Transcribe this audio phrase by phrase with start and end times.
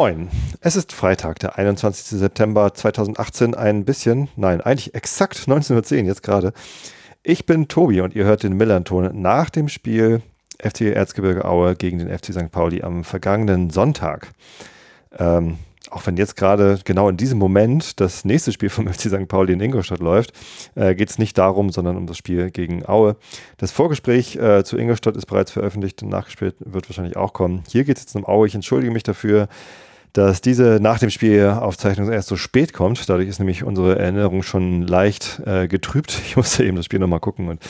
[0.00, 0.28] Moin,
[0.60, 2.20] es ist Freitag, der 21.
[2.20, 6.52] September 2018, ein bisschen, nein, eigentlich exakt 1910 jetzt gerade.
[7.24, 10.22] Ich bin Tobi und ihr hört den Millanton nach dem Spiel
[10.60, 12.52] FC Erzgebirge Aue gegen den FC St.
[12.52, 14.30] Pauli am vergangenen Sonntag.
[15.18, 15.58] Ähm,
[15.90, 19.26] auch wenn jetzt gerade genau in diesem Moment das nächste Spiel vom FC St.
[19.26, 20.32] Pauli in Ingolstadt läuft,
[20.76, 23.16] äh, geht es nicht darum, sondern um das Spiel gegen Aue.
[23.56, 27.64] Das Vorgespräch äh, zu Ingolstadt ist bereits veröffentlicht und nachgespielt wird wahrscheinlich auch kommen.
[27.68, 28.46] Hier geht es jetzt um Aue.
[28.46, 29.48] Ich entschuldige mich dafür,
[30.12, 33.08] dass diese nach dem Spiel Aufzeichnung erst so spät kommt.
[33.08, 36.20] Dadurch ist nämlich unsere Erinnerung schon leicht äh, getrübt.
[36.26, 37.62] Ich musste eben das Spiel nochmal gucken und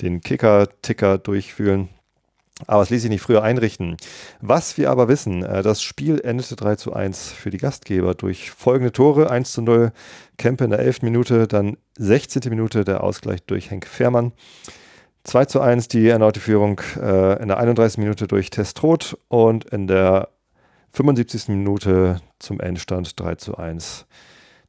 [0.00, 1.88] den Kicker-Ticker durchfühlen.
[2.66, 3.98] Aber es ließ sich nicht früher einrichten.
[4.40, 8.50] Was wir aber wissen, äh, das Spiel endete 3 zu 1 für die Gastgeber durch
[8.50, 9.30] folgende Tore.
[9.30, 9.92] 1 zu 0
[10.38, 11.02] Kempe in der 11.
[11.02, 12.42] Minute, dann 16.
[12.48, 14.32] Minute der Ausgleich durch Henk Fährmann.
[15.24, 17.98] 2 zu 1 die erneute Führung äh, in der 31.
[17.98, 20.28] Minute durch Testrot und in der
[20.96, 21.48] 75.
[21.48, 24.06] Minute zum Endstand 3 zu 1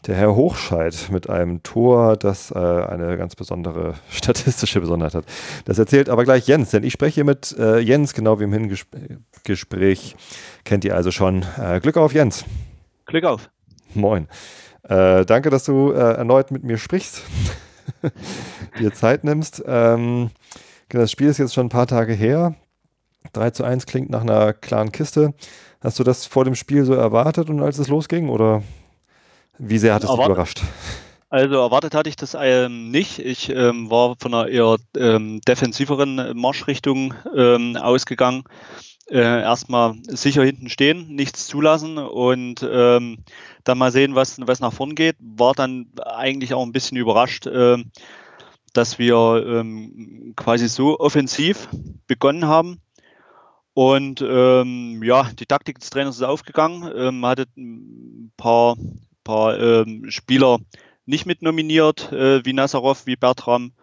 [0.06, 5.26] der Herr Hochscheid mit einem Tor, das äh, eine ganz besondere statistische Besonderheit hat.
[5.64, 8.52] Das erzählt aber gleich Jens, denn ich spreche hier mit äh, Jens, genau wie im
[8.52, 10.18] Hingespräch.
[10.66, 11.46] Kennt ihr also schon.
[11.58, 12.44] Äh, Glück auf, Jens.
[13.06, 13.50] Glück auf.
[13.94, 14.28] Moin.
[14.84, 17.22] Äh, danke, dass du äh, erneut mit mir sprichst,
[18.80, 19.64] dir Zeit nimmst.
[19.66, 20.32] Ähm,
[20.90, 22.54] genau, das Spiel ist jetzt schon ein paar Tage her.
[23.32, 25.34] 3 zu 1 klingt nach einer klaren Kiste.
[25.82, 28.64] Hast du das vor dem Spiel so erwartet und als es losging oder
[29.60, 30.62] wie sehr hat es dich überrascht?
[31.30, 33.20] Also erwartet hatte ich das ähm, nicht.
[33.20, 38.44] Ich ähm, war von einer eher ähm, defensiveren Marschrichtung ähm, ausgegangen.
[39.10, 43.18] Äh, erstmal sicher hinten stehen, nichts zulassen und ähm,
[43.64, 45.16] dann mal sehen, was, was nach vorn geht.
[45.20, 47.78] War dann eigentlich auch ein bisschen überrascht, äh,
[48.74, 51.70] dass wir ähm, quasi so offensiv
[52.08, 52.82] begonnen haben.
[53.78, 56.92] Und ähm, ja, die Taktik des Trainers ist aufgegangen.
[56.98, 58.76] Ähm, hatte ein paar
[59.24, 60.58] paar ähm, Spieler
[61.06, 63.74] nicht mit nominiert, äh, wie Nazarov, wie Bertram.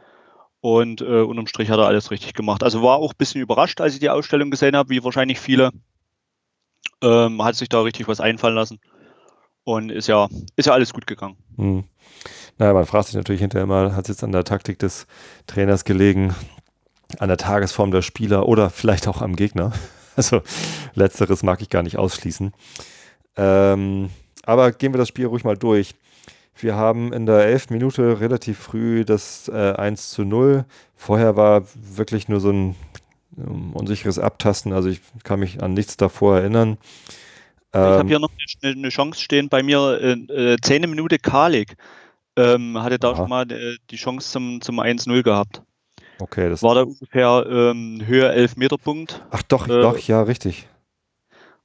[0.61, 2.65] Und äh, unterm Strich hat er alles richtig gemacht.
[2.65, 5.71] Also war auch ein bisschen überrascht, als ich die Ausstellung gesehen habe, wie wahrscheinlich viele.
[7.01, 8.81] Ähm, hat sich da richtig was einfallen lassen.
[9.63, 11.37] Und ist ja, ist ja alles gut gegangen.
[11.57, 11.85] Hm.
[12.59, 15.07] Naja, man fragt sich natürlich hinterher mal, hat es jetzt an der Taktik des
[15.47, 16.35] Trainers gelegen,
[17.19, 19.73] an der Tagesform der Spieler oder vielleicht auch am Gegner?
[20.17, 20.43] Also
[20.95, 22.53] letzteres mag ich gar nicht ausschließen.
[23.37, 24.11] Ähm,
[24.45, 25.97] aber gehen wir das Spiel ruhig mal durch.
[26.57, 27.71] Wir haben in der 11.
[27.71, 30.67] Minute relativ früh das äh, 1 zu 0.
[30.95, 32.77] Vorher war wirklich nur so ein
[33.37, 34.73] um, unsicheres Abtasten.
[34.73, 36.79] Also ich kann mich an nichts davor erinnern.
[37.73, 38.31] ich habe ähm, hier noch
[38.63, 39.99] eine, Chance stehen bei mir.
[40.01, 41.77] Äh, äh, 10 Minute Kalik
[42.37, 43.17] ähm, hatte da ja.
[43.17, 45.63] schon mal äh, die Chance zum, zum 1-0 gehabt.
[46.19, 49.21] Okay, das war da ungefähr ähm, Höhe 11 Meter Punkt.
[49.31, 50.69] Ach doch, äh, doch, ja, richtig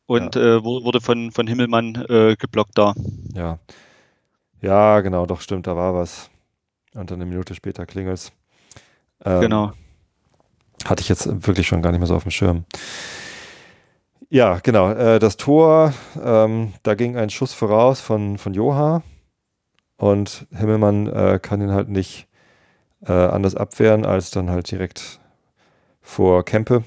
[0.09, 0.55] und ja.
[0.57, 2.95] äh, wurde von, von Himmelmann äh, geblockt da.
[3.35, 3.59] Ja.
[4.59, 6.31] Ja, genau, doch stimmt, da war was.
[6.95, 8.31] Und dann eine Minute später klingelt's.
[9.23, 9.71] Ähm, genau.
[10.83, 12.66] Hatte ich jetzt wirklich schon gar nicht mehr so auf dem Schirm.
[14.31, 14.89] Ja, genau.
[14.91, 19.03] Äh, das Tor, ähm, da ging ein Schuss voraus von, von Joha
[19.97, 22.27] und Himmelmann äh, kann ihn halt nicht
[23.05, 25.19] äh, anders abwehren als dann halt direkt
[26.01, 26.83] vor Kempe.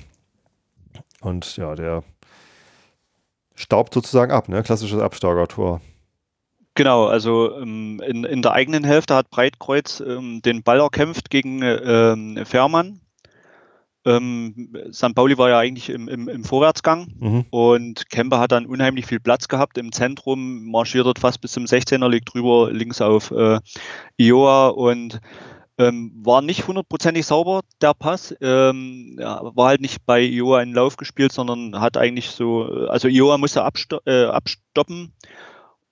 [1.21, 2.03] Und ja, der
[3.55, 4.63] staubt sozusagen ab, ne?
[4.63, 5.81] Klassisches Abstaugertor.
[6.75, 11.61] Genau, also ähm, in, in der eigenen Hälfte hat Breitkreuz ähm, den Ball erkämpft gegen
[11.63, 13.01] ähm, Fährmann.
[14.05, 15.15] Ähm, St.
[15.15, 17.45] Pauli war ja eigentlich im, im, im Vorwärtsgang mhm.
[17.51, 21.67] und Kemper hat dann unheimlich viel Platz gehabt im Zentrum, marschiert dort fast bis zum
[21.67, 23.61] 16er, liegt drüber links auf äh,
[24.17, 25.21] Ioa und
[25.89, 28.35] ähm, war nicht hundertprozentig sauber, der Pass.
[28.41, 33.39] Ähm, war halt nicht bei Ioa in Lauf gespielt, sondern hat eigentlich so, also Ioa
[33.39, 35.13] musste absto äh, abstoppen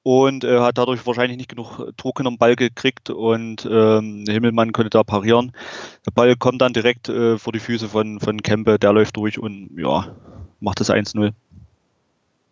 [0.02, 4.72] und äh, hat dadurch wahrscheinlich nicht genug Druck in den Ball gekriegt und ähm, Himmelmann
[4.72, 5.52] konnte da parieren.
[6.06, 9.38] Der Ball kommt dann direkt äh, vor die Füße von, von Kempe, der läuft durch
[9.38, 10.14] und ja,
[10.60, 11.32] macht das 1-0.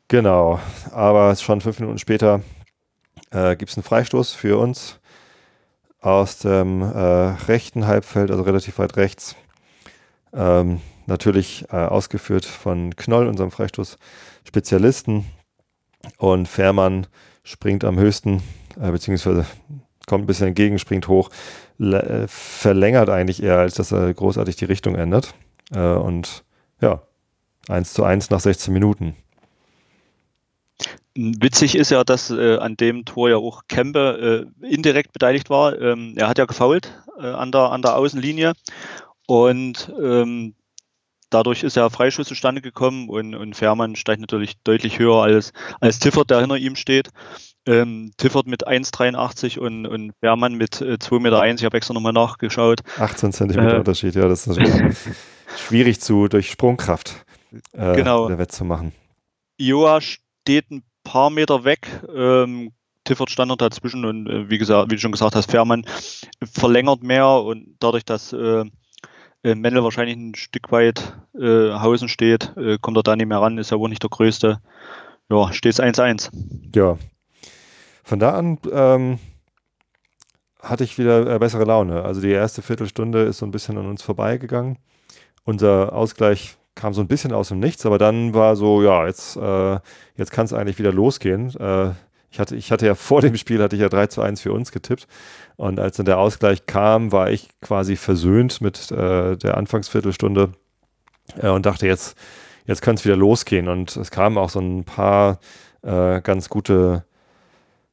[0.08, 0.60] Genau,
[0.92, 2.42] aber schon fünf Minuten später
[3.30, 4.97] äh, gibt es einen Freistoß für uns
[6.00, 9.36] aus dem äh, rechten Halbfeld, also relativ weit rechts.
[10.32, 15.24] Ähm, natürlich äh, ausgeführt von Knoll, unserem Freistoß-Spezialisten.
[16.18, 17.06] Und Fährmann
[17.42, 18.42] springt am höchsten,
[18.80, 19.46] äh, beziehungsweise
[20.06, 21.30] kommt ein bisschen entgegen, springt hoch,
[21.80, 25.34] äh, verlängert eigentlich eher, als dass er großartig die Richtung ändert.
[25.72, 26.44] Äh, und
[26.80, 27.02] ja,
[27.68, 29.16] 1 zu 1 nach 16 Minuten.
[31.20, 35.76] Witzig ist ja, dass äh, an dem Tor ja auch Kempe äh, indirekt beteiligt war.
[35.80, 38.52] Ähm, er hat ja gefault äh, an, der, an der Außenlinie
[39.26, 40.54] und ähm,
[41.28, 45.98] dadurch ist ja Freischuss zustande gekommen und, und Fährmann steigt natürlich deutlich höher als, als
[45.98, 47.08] Tiffert, der hinter ihm steht.
[47.66, 51.44] Ähm, Tiffert mit 1,83 und, und Fährmann mit äh, 2,1 Meter.
[51.46, 52.82] Ich habe extra nochmal nachgeschaut.
[52.96, 54.96] 18 Zentimeter äh, Unterschied, ja, das ist natürlich
[55.56, 57.26] schwierig zu durch Sprungkraft
[57.72, 58.28] äh, genau.
[58.28, 58.92] der wettzumachen.
[59.58, 61.88] Joa steht ein paar Meter weg.
[62.14, 62.72] Ähm,
[63.04, 65.86] Tiffert stand noch dazwischen und äh, wie gesagt, wie du schon gesagt hast, Fährmann
[66.44, 68.64] verlängert mehr und dadurch, dass äh,
[69.42, 73.40] äh, Mendel wahrscheinlich ein Stück weit äh, Hausen steht, äh, kommt er da nicht mehr
[73.40, 74.60] ran, ist ja wohl nicht der Größte.
[75.30, 76.30] Ja, steht es 1-1.
[76.74, 76.98] Ja.
[78.04, 79.18] Von da an ähm,
[80.60, 82.02] hatte ich wieder äh, bessere Laune.
[82.02, 84.78] Also die erste Viertelstunde ist so ein bisschen an uns vorbeigegangen.
[85.44, 89.36] Unser Ausgleich kam so ein bisschen aus dem Nichts, aber dann war so, ja, jetzt,
[89.36, 89.78] äh,
[90.16, 91.54] jetzt kann es eigentlich wieder losgehen.
[91.58, 91.90] Äh,
[92.30, 94.52] ich hatte, ich hatte ja vor dem Spiel hatte ich ja 3 zu 1 für
[94.52, 95.06] uns getippt.
[95.56, 100.52] Und als dann der Ausgleich kam, war ich quasi versöhnt mit äh, der Anfangsviertelstunde
[101.42, 102.16] äh, und dachte, jetzt,
[102.64, 103.68] jetzt kann es wieder losgehen.
[103.68, 105.40] Und es kamen auch so ein paar
[105.82, 107.04] äh, ganz gute,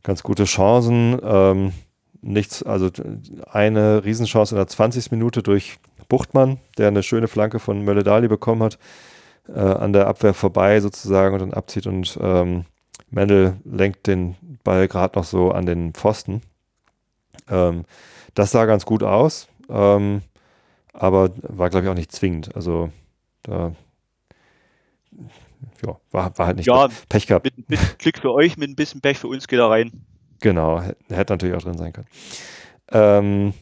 [0.03, 1.19] ganz gute Chancen.
[1.23, 1.71] Ähm,
[2.21, 2.91] nichts, also
[3.51, 5.09] eine Riesenchance in der 20.
[5.09, 8.77] Minute durch Buchtmann, der eine schöne Flanke von Mölle-Dali bekommen hat,
[9.47, 12.65] äh, an der Abwehr vorbei sozusagen und dann abzieht und ähm,
[13.09, 16.41] Mendel lenkt den Ball gerade noch so an den Pfosten.
[17.49, 17.85] Ähm,
[18.33, 20.21] das sah ganz gut aus, ähm,
[20.93, 22.55] aber war, glaube ich, auch nicht zwingend.
[22.55, 22.89] Also
[23.43, 23.73] da
[25.85, 27.45] ja, war, war halt nicht ja, Pech gehabt.
[27.45, 29.91] Mit, mit Glück für euch, mit ein bisschen Pech für uns geht er rein.
[30.41, 32.07] Genau, hätte natürlich auch drin sein können.
[32.91, 33.53] Ähm,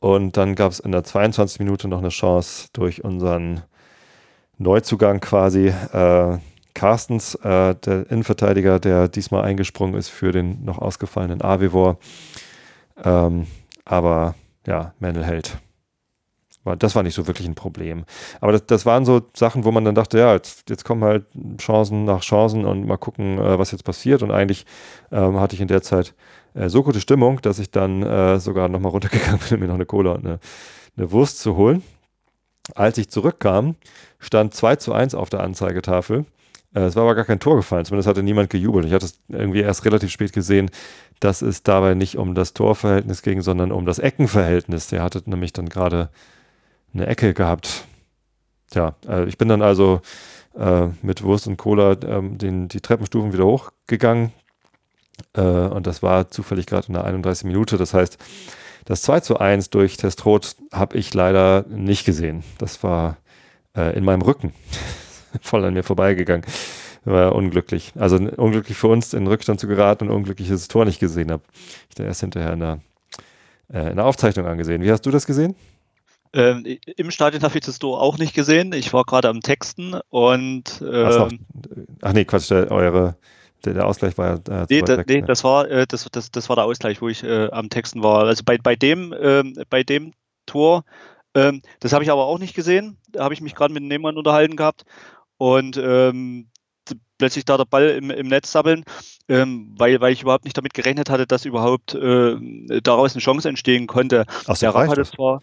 [0.00, 1.60] und dann gab es in der 22.
[1.60, 3.62] Minute noch eine Chance durch unseren
[4.58, 5.68] Neuzugang quasi.
[5.68, 6.38] Äh,
[6.74, 11.98] Carstens, äh, der Innenverteidiger, der diesmal eingesprungen ist für den noch ausgefallenen Avivor.
[13.04, 13.46] Ähm,
[13.84, 14.34] aber
[14.66, 15.58] ja, Mendel hält.
[16.64, 18.04] Das war nicht so wirklich ein Problem.
[18.40, 21.24] Aber das, das waren so Sachen, wo man dann dachte, ja, jetzt, jetzt kommen halt
[21.58, 24.22] Chancen nach Chancen und mal gucken, äh, was jetzt passiert.
[24.22, 24.66] Und eigentlich
[25.10, 26.14] ähm, hatte ich in der Zeit
[26.54, 29.74] äh, so gute Stimmung, dass ich dann äh, sogar nochmal runtergegangen bin, um mir noch
[29.74, 30.38] eine Cola und eine,
[30.96, 31.82] eine Wurst zu holen.
[32.74, 33.76] Als ich zurückkam,
[34.18, 36.26] stand 2 zu 1 auf der Anzeigetafel.
[36.74, 38.84] Äh, es war aber gar kein Tor gefallen, zumindest hatte niemand gejubelt.
[38.84, 40.70] Ich hatte es irgendwie erst relativ spät gesehen,
[41.20, 44.88] dass es dabei nicht um das Torverhältnis ging, sondern um das Eckenverhältnis.
[44.88, 46.10] Der hatte nämlich dann gerade
[46.94, 47.86] eine Ecke gehabt.
[48.70, 50.00] Tja, äh, ich bin dann also
[50.58, 54.32] äh, mit Wurst und Cola ähm, den, die Treppenstufen wieder hochgegangen.
[55.34, 57.76] Äh, und das war zufällig gerade in der 31 Minute.
[57.76, 58.18] Das heißt,
[58.84, 62.42] das 2 zu 1 durch Testrot habe ich leider nicht gesehen.
[62.58, 63.18] Das war
[63.76, 64.52] äh, in meinem Rücken.
[65.40, 66.44] voll an mir vorbeigegangen.
[67.04, 67.92] War unglücklich.
[67.96, 71.00] Also unglücklich für uns, in Rückstand zu geraten und unglücklich, dass ich das Tor nicht
[71.00, 71.42] gesehen habe.
[71.88, 72.80] Ich da erst hinterher in der,
[73.72, 74.82] äh, in der Aufzeichnung angesehen.
[74.82, 75.54] Wie hast du das gesehen?
[76.32, 76.64] Ähm,
[76.96, 78.72] Im Stadion habe ich das Tor auch nicht gesehen.
[78.72, 80.80] Ich war gerade am Texten und.
[80.80, 81.40] Ähm,
[82.02, 83.16] ach nee, Quatsch, der, eure,
[83.64, 84.62] der, der, Ausgleich war ja.
[84.62, 85.26] Äh, nee, da, weg, nee ne?
[85.26, 88.26] das, war, äh, das, das, das war der Ausgleich, wo ich äh, am Texten war.
[88.26, 90.12] Also bei, bei, dem, ähm, bei dem
[90.46, 90.84] Tor,
[91.34, 92.96] ähm, das habe ich aber auch nicht gesehen.
[93.08, 94.84] Da habe ich mich gerade mit dem Nebenmann unterhalten gehabt
[95.36, 96.48] und ähm,
[97.18, 98.84] plötzlich da der Ball im, im Netz sabbeln,
[99.28, 102.36] ähm, weil, weil ich überhaupt nicht damit gerechnet hatte, dass überhaupt äh,
[102.82, 104.26] daraus eine Chance entstehen konnte.
[104.46, 105.42] Ach, der Rapp hatte zwar,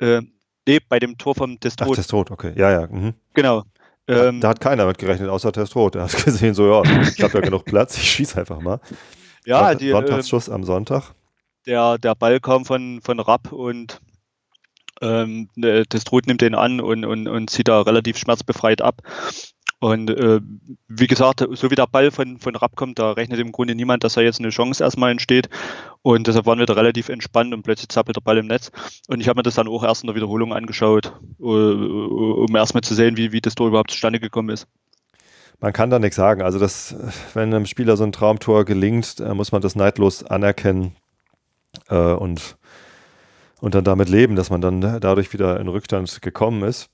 [0.00, 0.22] äh,
[0.66, 1.88] nee, bei dem Tor vom Testrot.
[1.90, 2.86] Ach, Testrot, okay, ja, ja.
[2.86, 3.14] Mhm.
[3.34, 3.64] Genau.
[4.08, 5.96] Ähm, da hat keiner mit gerechnet, außer Testrot.
[5.96, 8.80] Er hat gesehen, so, ja, ich habe ja genug Platz, ich schieße einfach mal.
[9.44, 11.14] Ja, die, Sonntagsschuss äh, am Sonntag.
[11.66, 14.00] Der, der Ball kam von, von Rapp und
[15.02, 19.02] ähm, das Trut nimmt den an und, und, und zieht da relativ schmerzbefreit ab.
[19.78, 20.40] Und äh,
[20.88, 24.04] wie gesagt, so wie der Ball von, von Rapp kommt, da rechnet im Grunde niemand,
[24.04, 25.50] dass da jetzt eine Chance erstmal entsteht.
[26.02, 28.70] Und deshalb waren wir da relativ entspannt und plötzlich zappelt der Ball im Netz.
[29.08, 32.82] Und ich habe mir das dann auch erst in der Wiederholung angeschaut, uh, um erstmal
[32.82, 34.66] zu sehen, wie, wie das Tor überhaupt zustande gekommen ist.
[35.60, 36.42] Man kann da nichts sagen.
[36.42, 36.96] Also, das,
[37.34, 40.96] wenn einem Spieler so ein Traumtor gelingt, äh, muss man das neidlos anerkennen.
[41.88, 42.56] Äh, und
[43.60, 46.90] und dann damit leben, dass man dann dadurch wieder in Rückstand gekommen ist.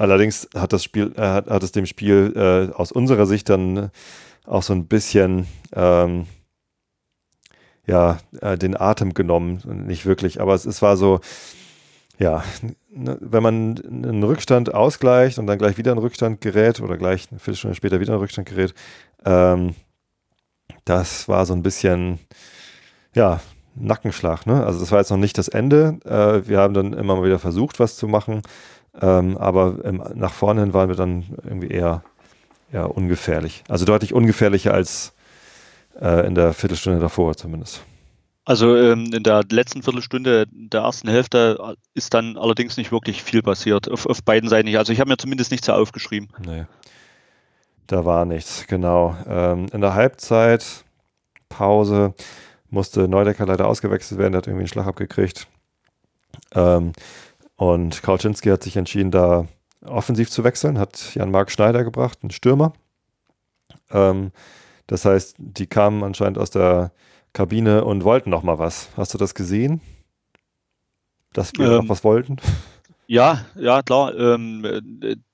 [0.00, 3.90] Allerdings hat das Spiel, äh, hat, hat es dem Spiel äh, aus unserer Sicht dann
[4.46, 6.26] auch so ein bisschen ähm,
[7.86, 9.60] ja, äh, den Atem genommen.
[9.86, 11.20] Nicht wirklich, aber es, es war so,
[12.18, 12.42] ja,
[12.88, 17.28] ne, wenn man einen Rückstand ausgleicht und dann gleich wieder in Rückstand gerät oder gleich
[17.30, 18.72] eine Viertelstunde später wieder in Rückstand gerät,
[19.26, 19.74] ähm,
[20.86, 22.20] das war so ein bisschen,
[23.14, 23.40] ja,
[23.74, 24.46] Nackenschlag.
[24.46, 24.64] Ne?
[24.64, 25.98] Also das war jetzt noch nicht das Ende.
[26.06, 28.40] Äh, wir haben dann immer mal wieder versucht, was zu machen.
[29.00, 32.02] Ähm, aber im, nach vorne hin waren wir dann irgendwie eher
[32.72, 33.64] ja ungefährlich.
[33.68, 35.12] Also deutlich ungefährlicher als
[36.00, 37.82] äh, in der Viertelstunde davor zumindest.
[38.44, 43.42] Also ähm, in der letzten Viertelstunde der ersten Hälfte ist dann allerdings nicht wirklich viel
[43.42, 44.78] passiert, auf, auf beiden Seiten nicht.
[44.78, 46.28] Also ich habe mir zumindest nichts aufgeschrieben.
[46.44, 46.64] Nee.
[47.86, 49.16] Da war nichts, genau.
[49.28, 50.84] Ähm, in der Halbzeit,
[51.48, 52.14] Pause,
[52.70, 55.48] musste Neudecker leider ausgewechselt werden, der hat irgendwie einen Schlag abgekriegt.
[56.54, 56.92] Ähm,
[57.60, 59.46] und Kautschinski hat sich entschieden, da
[59.84, 62.72] offensiv zu wechseln, hat Jan-Marc Schneider gebracht, einen Stürmer.
[63.90, 64.32] Ähm,
[64.86, 66.90] das heißt, die kamen anscheinend aus der
[67.34, 68.88] Kabine und wollten noch mal was.
[68.96, 69.82] Hast du das gesehen?
[71.34, 72.36] Dass wir ähm, noch was wollten?
[73.06, 74.18] Ja, ja, klar.
[74.18, 74.64] Ähm,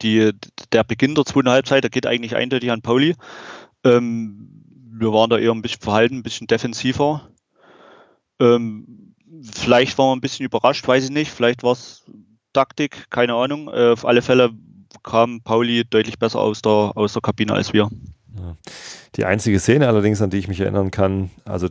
[0.03, 0.33] die,
[0.73, 3.15] der Beginn der zweiten Halbzeit, der geht eigentlich eindeutig an Pauli.
[3.85, 4.49] Ähm,
[4.91, 7.29] wir waren da eher ein bisschen verhalten, ein bisschen defensiver.
[8.41, 9.06] Ähm,
[9.55, 11.31] vielleicht waren wir ein bisschen überrascht, weiß ich nicht.
[11.31, 12.05] Vielleicht war es
[12.53, 13.69] Taktik, keine Ahnung.
[13.69, 14.51] Äh, auf alle Fälle
[15.03, 17.89] kam Pauli deutlich besser aus der, aus der Kabine als wir.
[19.17, 21.69] Die einzige Szene allerdings, an die ich mich erinnern kann, also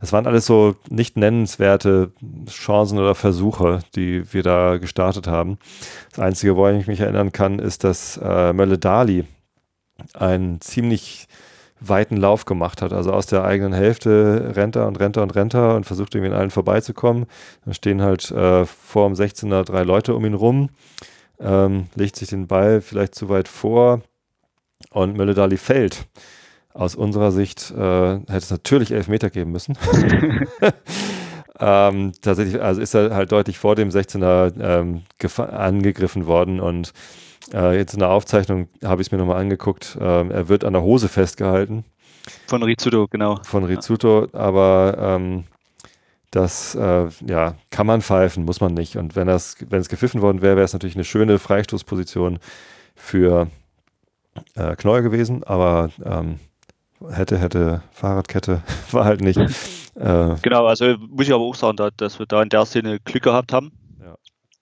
[0.00, 2.12] das waren alles so nicht nennenswerte
[2.48, 5.58] Chancen oder Versuche, die wir da gestartet haben.
[6.10, 9.24] Das Einzige, woran ich mich erinnern kann, ist, dass äh, Mölle Dali
[10.14, 11.28] einen ziemlich
[11.88, 12.92] weiten Lauf gemacht hat.
[12.92, 16.14] Also aus der eigenen Hälfte rennt er und rennt er und rennt er und versucht
[16.14, 17.26] irgendwie an allen vorbeizukommen.
[17.64, 20.70] Dann stehen halt äh, vor dem 16er drei Leute um ihn rum,
[21.40, 24.02] ähm, legt sich den Ball vielleicht zu weit vor
[24.90, 26.06] und Mölle-Dali fällt.
[26.72, 29.78] Aus unserer Sicht äh, hätte es natürlich elf Meter geben müssen.
[31.60, 35.02] ähm, tatsächlich, also ist er halt deutlich vor dem 16er ähm,
[35.38, 36.92] angegriffen worden und
[37.52, 39.98] äh, jetzt in der Aufzeichnung habe ich es mir nochmal angeguckt.
[40.00, 41.84] Ähm, er wird an der Hose festgehalten.
[42.46, 43.40] Von Rizzuto, genau.
[43.42, 45.44] Von Rizzuto, aber ähm,
[46.30, 48.96] das äh, ja, kann man pfeifen, muss man nicht.
[48.96, 52.38] Und wenn, das, wenn es gepfiffen worden wäre, wäre es natürlich eine schöne Freistoßposition
[52.96, 53.48] für
[54.56, 56.40] äh, Knoll gewesen, aber ähm,
[57.10, 59.38] hätte, hätte, Fahrradkette war halt nicht.
[59.38, 63.22] Äh, genau, also muss ich aber auch sagen, dass wir da in der Szene Glück
[63.22, 63.70] gehabt haben.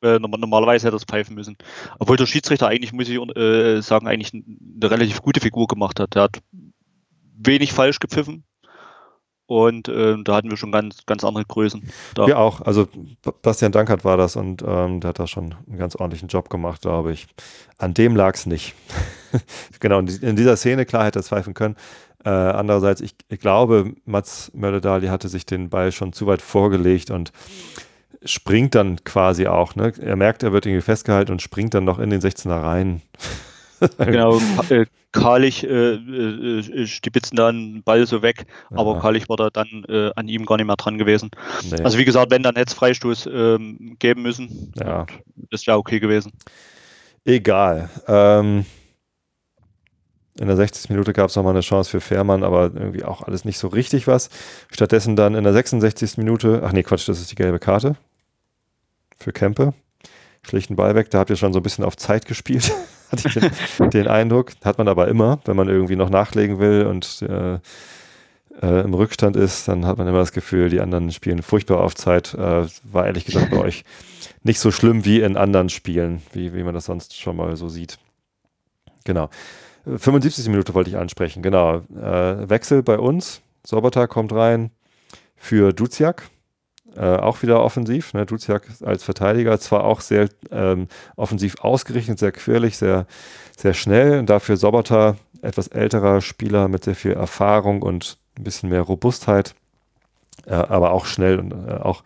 [0.03, 1.57] Äh, normalerweise hätte er es pfeifen müssen.
[1.99, 6.15] Obwohl der Schiedsrichter eigentlich, muss ich äh, sagen, eigentlich eine relativ gute Figur gemacht hat.
[6.15, 6.39] Der hat
[7.37, 8.45] wenig falsch gepfiffen.
[9.47, 11.83] Und äh, da hatten wir schon ganz, ganz andere Größen.
[12.15, 12.27] Da.
[12.27, 12.63] Wir auch.
[12.63, 12.89] Also
[13.43, 16.83] Bastian Dankert war das und ähm, der hat da schon einen ganz ordentlichen Job gemacht,
[16.83, 17.27] glaube ich.
[17.77, 18.75] An dem lag es nicht.
[19.81, 21.77] genau, in dieser Szene, klar hätte er pfeifen können.
[22.25, 27.11] Äh, andererseits, ich, ich glaube, Mats Mörderdali hatte sich den Ball schon zu weit vorgelegt
[27.11, 27.33] und
[28.25, 29.75] springt dann quasi auch.
[29.75, 29.93] Ne?
[30.01, 33.03] Er merkt, er wird irgendwie festgehalten und springt dann noch in den 16er rein.
[33.99, 38.79] genau, äh, Karlich äh, äh, stibitzen da einen Ball so weg, ja.
[38.79, 41.31] aber Karlich war da dann äh, an ihm gar nicht mehr dran gewesen.
[41.71, 41.83] Nee.
[41.83, 44.73] Also wie gesagt, wenn, dann hätte es Freistoß ähm, geben müssen.
[44.77, 45.07] Ja.
[45.51, 46.33] Das wäre okay gewesen.
[47.25, 47.91] Egal.
[48.09, 48.65] Ähm,
[50.41, 50.89] in der 60.
[50.89, 54.07] Minute gab es nochmal eine Chance für Fährmann, aber irgendwie auch alles nicht so richtig
[54.07, 54.31] was.
[54.71, 56.17] Stattdessen dann in der 66.
[56.17, 57.97] Minute, ach nee, Quatsch, das ist die gelbe Karte
[59.23, 59.75] für Kempe.
[60.45, 62.73] Schlichten Ball weg, da habt ihr schon so ein bisschen auf Zeit gespielt,
[63.11, 64.53] hatte ich den, den, Eindruck.
[64.65, 67.59] Hat man aber immer, wenn man irgendwie noch nachlegen will und äh,
[68.61, 71.95] äh, im Rückstand ist, dann hat man immer das Gefühl, die anderen spielen furchtbar auf
[71.95, 72.35] Zeit.
[72.35, 73.85] Äh, war ehrlich gesagt bei euch
[74.43, 77.69] nicht so schlimm wie in anderen Spielen, wie, wie man das sonst schon mal so
[77.69, 77.99] sieht.
[79.05, 79.31] Genau.
[79.85, 80.49] 75.
[80.49, 81.79] Minute wollte ich ansprechen, genau.
[81.97, 83.43] Äh, Wechsel bei uns.
[83.65, 84.71] Sobota kommt rein
[85.37, 86.29] für Duziak.
[86.97, 88.13] Äh, auch wieder offensiv.
[88.13, 88.27] Ne?
[88.27, 93.07] Duziak als Verteidiger, zwar auch sehr ähm, offensiv ausgerichtet, sehr quirlig, sehr,
[93.57, 94.19] sehr schnell.
[94.19, 99.55] Und dafür Sobota, etwas älterer Spieler mit sehr viel Erfahrung und ein bisschen mehr Robustheit,
[100.47, 102.03] äh, aber auch schnell und äh, auch,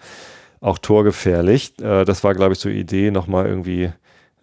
[0.60, 1.78] auch torgefährlich.
[1.80, 3.92] Äh, das war, glaube ich, so die Idee, nochmal irgendwie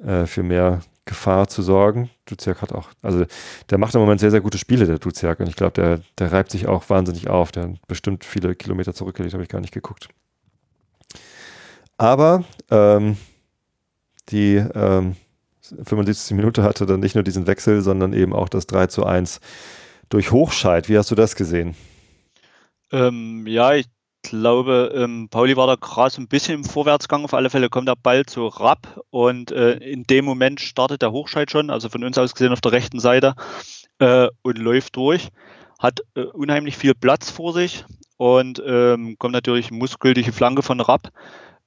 [0.05, 2.09] äh, für mehr Gefahr zu sorgen.
[2.25, 3.25] Duziak hat auch, also
[3.69, 5.39] der macht im Moment sehr, sehr gute Spiele, der Duziak.
[5.39, 7.51] Und ich glaube, der, der reibt sich auch wahnsinnig auf.
[7.51, 10.09] Der hat bestimmt viele Kilometer zurückgelegt, habe ich gar nicht geguckt.
[12.03, 13.15] Aber ähm,
[14.27, 15.15] die ähm,
[15.61, 16.35] 75.
[16.35, 19.39] Minute hatte dann nicht nur diesen Wechsel, sondern eben auch das 3 zu 1
[20.09, 20.89] durch Hochscheid.
[20.89, 21.75] Wie hast du das gesehen?
[22.91, 23.85] Ähm, ja, ich
[24.21, 27.23] glaube, ähm, Pauli war da so ein bisschen im Vorwärtsgang.
[27.23, 31.13] Auf alle Fälle kommt der Ball zu Rapp und äh, in dem Moment startet der
[31.13, 33.33] Hochscheid schon, also von uns aus gesehen auf der rechten Seite
[33.99, 35.29] äh, und läuft durch.
[35.79, 37.85] Hat äh, unheimlich viel Platz vor sich
[38.17, 41.09] und ähm, kommt natürlich muskuldige Flanke von Rapp.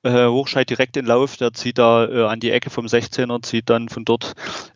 [0.07, 3.69] Äh, Hochscheid direkt in Lauf, der zieht da äh, an die Ecke vom 16er, zieht
[3.69, 4.35] dann von dort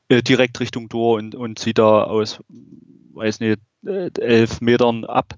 [0.08, 2.40] äh, direkt Richtung Tor und, und zieht da aus,
[3.14, 5.34] weiß nicht, elf Metern ab.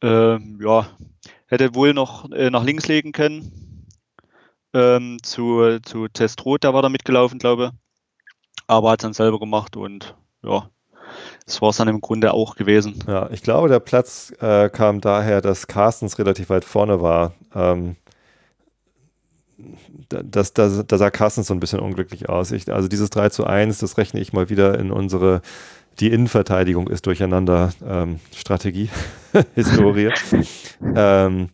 [0.00, 0.86] Ähm, ja,
[1.48, 3.86] hätte wohl noch äh, nach links legen können.
[4.72, 8.62] Ähm, zu, zu Testrot, der war da mitgelaufen, glaube ich.
[8.68, 10.70] Aber hat es dann selber gemacht und ja,
[11.44, 13.04] das war es dann im Grunde auch gewesen.
[13.06, 17.34] Ja, ich glaube, der Platz äh, kam daher, dass Carstens relativ weit vorne war.
[17.54, 17.96] Ähm,
[20.08, 22.52] das, das, da sah Carstens so ein bisschen unglücklich aus.
[22.52, 25.42] Ich, also dieses 3 zu 1, das rechne ich mal wieder in unsere
[25.98, 28.88] die Innenverteidigung ist durcheinander ähm, Strategie,
[29.54, 30.10] Historie.
[30.94, 31.50] ähm,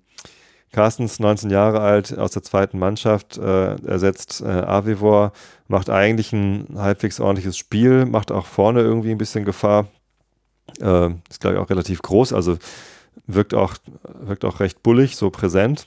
[0.73, 5.33] Carstens, 19 Jahre alt, aus der zweiten Mannschaft, äh, ersetzt äh, Avivor,
[5.69, 9.89] macht eigentlich ein halbwegs ordentliches Spiel, macht auch vorne irgendwie ein bisschen Gefahr.
[10.81, 12.59] Äh, ist, glaube ich, auch relativ groß, also
[13.27, 13.75] wirkt auch,
[14.21, 15.87] wirkt auch recht bullig, so präsent.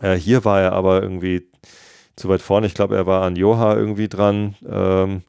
[0.00, 1.48] Äh, hier war er aber irgendwie
[2.16, 2.66] zu weit vorne.
[2.66, 5.22] Ich glaube, er war an Joha irgendwie dran ähm,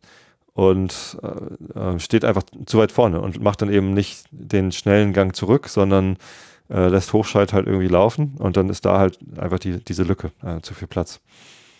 [0.54, 5.14] und äh, äh, steht einfach zu weit vorne und macht dann eben nicht den schnellen
[5.14, 6.18] Gang zurück, sondern
[6.70, 10.32] äh, lässt Hochscheid halt irgendwie laufen und dann ist da halt einfach die, diese Lücke,
[10.44, 11.20] äh, zu viel Platz.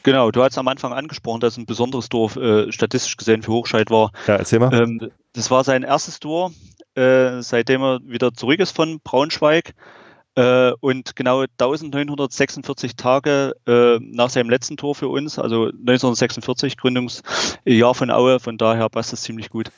[0.04, 3.90] Genau, du hast am Anfang angesprochen, dass ein besonderes Tor äh, statistisch gesehen für Hochscheid
[3.90, 4.12] war.
[4.28, 4.74] Ja, erzähl mal.
[4.74, 6.52] Ähm, das war sein erstes Tor,
[6.96, 9.76] seitdem er wieder zurück ist von Braunschweig.
[10.38, 17.96] Äh, und genau 1946 Tage äh, nach seinem letzten Tor für uns, also 1946 Gründungsjahr
[17.96, 19.72] von Aue, von daher passt das ziemlich gut.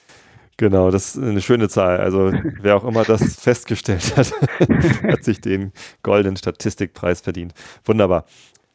[0.57, 2.01] Genau, das ist eine schöne Zahl.
[2.01, 4.33] Also wer auch immer das festgestellt hat,
[5.07, 5.71] hat sich den
[6.03, 7.53] goldenen Statistikpreis verdient.
[7.85, 8.25] Wunderbar.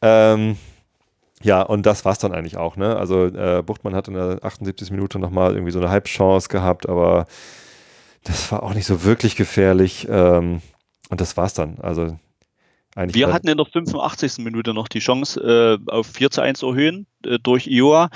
[0.01, 0.57] Ähm,
[1.43, 2.77] ja, und das war es dann eigentlich auch.
[2.77, 2.97] Ne?
[2.97, 4.89] Also äh, Buchtmann hat in der 78.
[4.89, 7.27] Minute nochmal irgendwie so eine Halbchance gehabt, aber
[8.23, 10.07] das war auch nicht so wirklich gefährlich.
[10.09, 10.63] Ähm,
[11.09, 11.77] und das war's dann.
[11.79, 12.17] Also
[12.95, 14.37] eigentlich Wir hatten in der 85.
[14.43, 18.09] Minute noch die Chance, äh, auf 4 zu 1 zu erhöhen äh, durch Iowa.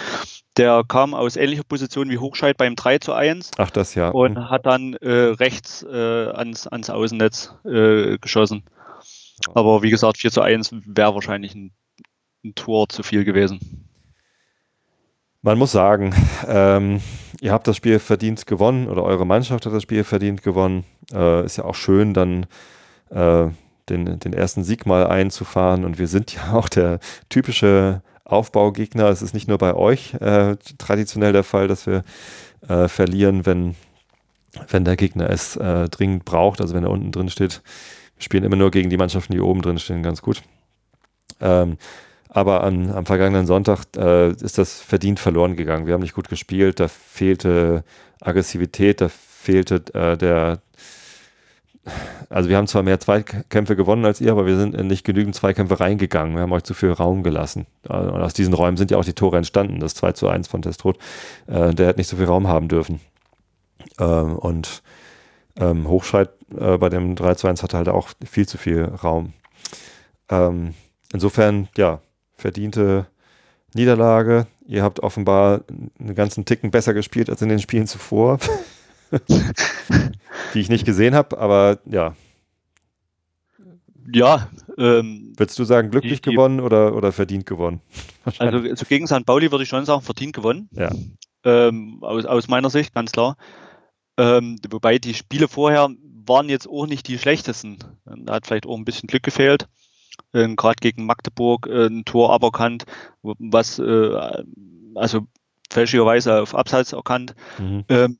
[0.56, 3.52] Der kam aus ähnlicher Position wie Hochscheid beim 3 zu 1.
[3.58, 4.10] Ach, das ja.
[4.10, 4.50] Und mhm.
[4.50, 8.64] hat dann äh, rechts äh, ans, ans Außennetz äh, geschossen.
[9.54, 11.72] Aber wie gesagt, 4 zu 1 wäre wahrscheinlich ein,
[12.46, 13.86] ein Tor zu viel gewesen.
[15.42, 16.14] Man muss sagen,
[16.48, 17.02] ähm,
[17.42, 20.86] ihr habt das Spiel verdient gewonnen oder eure Mannschaft hat das Spiel verdient gewonnen.
[21.14, 22.46] Äh, ist ja auch schön, dann
[23.10, 23.48] äh,
[23.90, 25.86] den, den ersten Sieg mal einzufahren.
[25.86, 29.10] Und wir sind ja auch der typische Aufbaugegner.
[29.10, 32.04] Es ist nicht nur bei euch äh, traditionell der Fall, dass wir
[32.68, 33.76] äh, verlieren, wenn,
[34.70, 37.62] wenn der Gegner es äh, dringend braucht, also wenn er unten drin steht.
[38.16, 40.44] Wir spielen immer nur gegen die Mannschaften, die oben drin stehen, ganz gut.
[41.42, 41.78] Ähm,
[42.28, 45.88] aber an, am vergangenen Sonntag äh, ist das verdient verloren gegangen.
[45.88, 47.84] Wir haben nicht gut gespielt, da fehlte
[48.22, 50.60] Aggressivität, da fehlte äh, der,
[52.30, 55.36] also wir haben zwar mehr Zweikämpfe gewonnen als ihr, aber wir sind in nicht genügend
[55.36, 56.36] Zweikämpfe reingegangen.
[56.36, 57.66] Wir haben euch zu viel Raum gelassen.
[57.88, 59.80] Und aus diesen Räumen sind ja auch die Tore entstanden.
[59.80, 60.98] Das 2 zu 1 von Testrot,
[61.48, 63.00] äh, der hat nicht so viel Raum haben dürfen.
[64.00, 64.84] Ähm, und
[65.58, 69.34] ähm, Hochscheid äh, bei dem 3 zu 1 hatte halt auch viel zu viel Raum.
[70.30, 70.76] Ähm,
[71.12, 72.00] insofern, ja,
[72.36, 73.08] verdiente
[73.74, 74.48] Niederlage.
[74.68, 75.62] Ihr habt offenbar
[76.00, 78.38] einen ganzen Ticken besser gespielt als in den Spielen zuvor.
[80.54, 82.16] die ich nicht gesehen habe, aber ja.
[84.12, 84.50] Ja.
[84.78, 87.82] Ähm, Würdest du sagen, glücklich die, gewonnen oder, oder verdient gewonnen?
[88.38, 89.26] Also, also gegen St.
[89.26, 90.70] Pauli würde ich schon sagen, verdient gewonnen.
[90.72, 90.92] Ja.
[91.44, 93.38] Ähm, aus, aus meiner Sicht, ganz klar.
[94.18, 95.90] Ähm, wobei die Spiele vorher
[96.26, 97.80] waren jetzt auch nicht die schlechtesten.
[98.06, 99.68] Da hat vielleicht auch ein bisschen Glück gefehlt.
[100.34, 102.86] Ähm, Gerade gegen Magdeburg äh, ein Tor aberkannt,
[103.24, 104.44] was äh,
[104.96, 105.22] also
[105.72, 107.34] fälschlicherweise auf Abseits erkannt.
[107.58, 107.86] Mhm.
[107.90, 108.20] Ähm,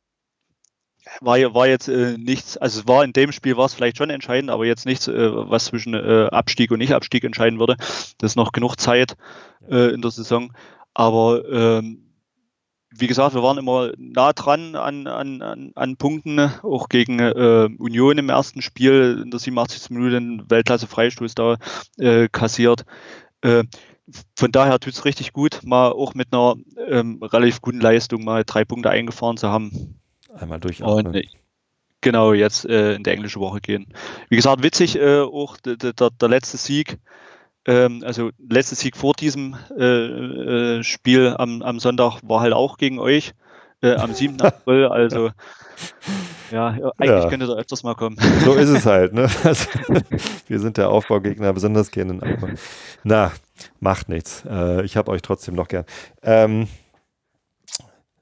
[1.22, 4.10] war, war jetzt äh, nichts, also es war in dem Spiel war es vielleicht schon
[4.10, 7.76] entscheidend, aber jetzt nichts, äh, was zwischen äh, Abstieg und Nicht-Abstieg entscheiden würde.
[8.18, 9.16] Das ist noch genug Zeit
[9.70, 10.54] äh, in der Saison.
[10.94, 12.06] Aber ähm,
[12.92, 17.70] wie gesagt, wir waren immer nah dran an, an, an, an Punkten, auch gegen äh,
[17.78, 19.92] Union im ersten Spiel in der 87.
[19.92, 21.58] Minute einen Weltklasse-Freistoß da
[21.98, 22.86] äh, kassiert.
[24.36, 26.56] Von daher tut es richtig gut, mal auch mit einer
[26.88, 29.99] ähm, relativ guten Leistung mal drei Punkte eingefahren zu haben.
[30.34, 31.08] Einmal durchatmen.
[31.08, 31.26] Und,
[32.02, 33.94] genau, jetzt äh, in die englische Woche gehen.
[34.30, 36.98] Wie gesagt, witzig äh, auch der, letzte Sieg.
[37.66, 42.78] Ähm, also letzte Sieg vor diesem äh, äh Spiel am, am, Sonntag war halt auch
[42.78, 43.34] gegen euch
[43.82, 44.40] äh, am 7.
[44.42, 44.86] April.
[44.88, 45.32] Also
[46.52, 47.30] ja, eigentlich ja.
[47.30, 48.18] könnte da öfters mal kommen.
[48.44, 49.14] So ist es halt.
[49.14, 49.30] Ne?
[49.44, 49.68] Also,
[50.48, 52.20] wir sind der Aufbaugegner, besonders gerne.
[53.04, 53.32] Na,
[53.80, 54.44] macht nichts.
[54.50, 55.86] Äh, ich habe euch trotzdem noch gern.
[56.24, 56.68] Ähm,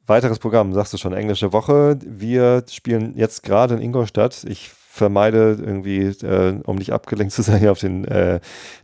[0.07, 1.99] Weiteres Programm, sagst du schon, englische Woche.
[2.01, 4.45] Wir spielen jetzt gerade in Ingolstadt.
[4.45, 8.39] Ich vermeide irgendwie, äh, um nicht abgelenkt zu sein, hier auf den äh,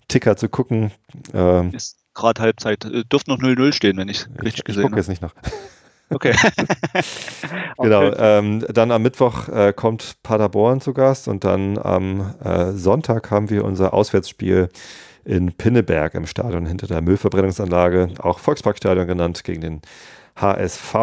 [0.10, 0.92] Ticker zu gucken.
[1.34, 2.86] Ähm, ist gerade Halbzeit.
[2.86, 4.88] Äh, dürfte noch 0-0 stehen, wenn ich richtig ich, gesehen habe.
[4.88, 5.34] Ich gucke jetzt nicht noch.
[6.10, 6.36] Okay.
[7.80, 8.14] genau.
[8.16, 13.50] Ähm, dann am Mittwoch äh, kommt Paderborn zu Gast und dann am äh, Sonntag haben
[13.50, 14.70] wir unser Auswärtsspiel
[15.26, 19.82] in Pinneberg im Stadion hinter der Müllverbrennungsanlage, auch Volksparkstadion genannt, gegen den
[20.36, 20.96] HSV.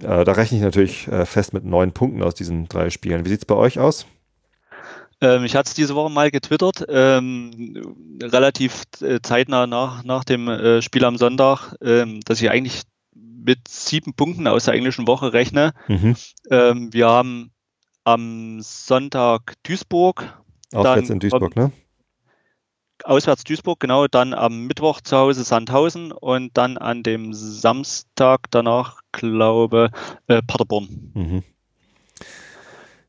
[0.00, 3.24] Äh, da rechne ich natürlich äh, fest mit neun Punkten aus diesen drei Spielen.
[3.24, 4.06] Wie sieht es bei euch aus?
[5.20, 10.48] Ähm, ich hatte es diese Woche mal getwittert, ähm, relativ äh, zeitnah nach, nach dem
[10.48, 12.82] äh, Spiel am Sonntag, ähm, dass ich eigentlich
[13.14, 15.72] mit sieben Punkten aus der englischen Woche rechne.
[15.86, 16.16] Mhm.
[16.50, 17.52] Ähm, wir haben
[18.04, 20.38] am Sonntag Duisburg.
[20.72, 21.70] Auch jetzt in Duisburg, ne?
[23.04, 29.00] Auswärts Duisburg, genau, dann am Mittwoch zu Hause Sandhausen und dann an dem Samstag danach,
[29.12, 29.90] glaube
[30.26, 31.12] äh, Paderborn.
[31.14, 31.42] Mhm.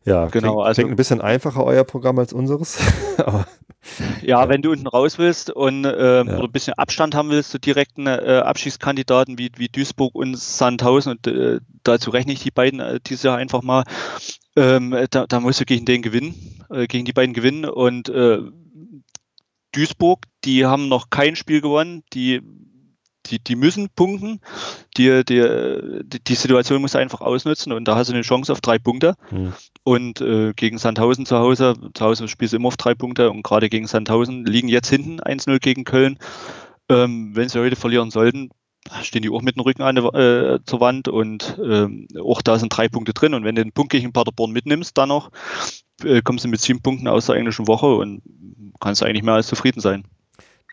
[0.03, 0.53] Ja, genau.
[0.53, 2.79] Klingt, also, klingt ein bisschen einfacher euer Programm als unseres.
[3.17, 3.45] ja,
[4.21, 6.21] ja, wenn du unten raus willst und äh, ja.
[6.21, 11.13] oder ein bisschen Abstand haben willst zu direkten äh, Abschiedskandidaten wie, wie Duisburg und Sandhausen
[11.13, 13.83] und äh, dazu rechne ich die beiden äh, dieses Jahr einfach mal.
[14.55, 18.39] Ähm, da, da musst du gegen den gewinnen, äh, gegen die beiden gewinnen und äh,
[19.75, 22.41] Duisburg, die haben noch kein Spiel gewonnen, die
[23.29, 24.39] die, die müssen punkten.
[24.97, 28.77] Die, die, die Situation muss einfach ausnutzen und da hast du eine Chance auf drei
[28.77, 29.15] Punkte.
[29.31, 29.53] Mhm.
[29.83, 33.43] Und äh, gegen Sandhausen zu Hause, zu Hause spielst du immer auf drei Punkte und
[33.43, 36.17] gerade gegen Sandhausen liegen jetzt hinten 1-0 gegen Köln.
[36.89, 38.49] Ähm, wenn sie heute verlieren sollten,
[39.01, 42.75] stehen die auch mit dem Rücken an, äh, zur Wand und ähm, auch da sind
[42.75, 43.33] drei Punkte drin.
[43.33, 45.31] Und wenn du den Punkt gegen Paderborn mitnimmst, dann noch,
[46.03, 48.21] äh, kommst du mit sieben Punkten aus der englischen Woche und
[48.79, 50.03] kannst eigentlich mehr als zufrieden sein.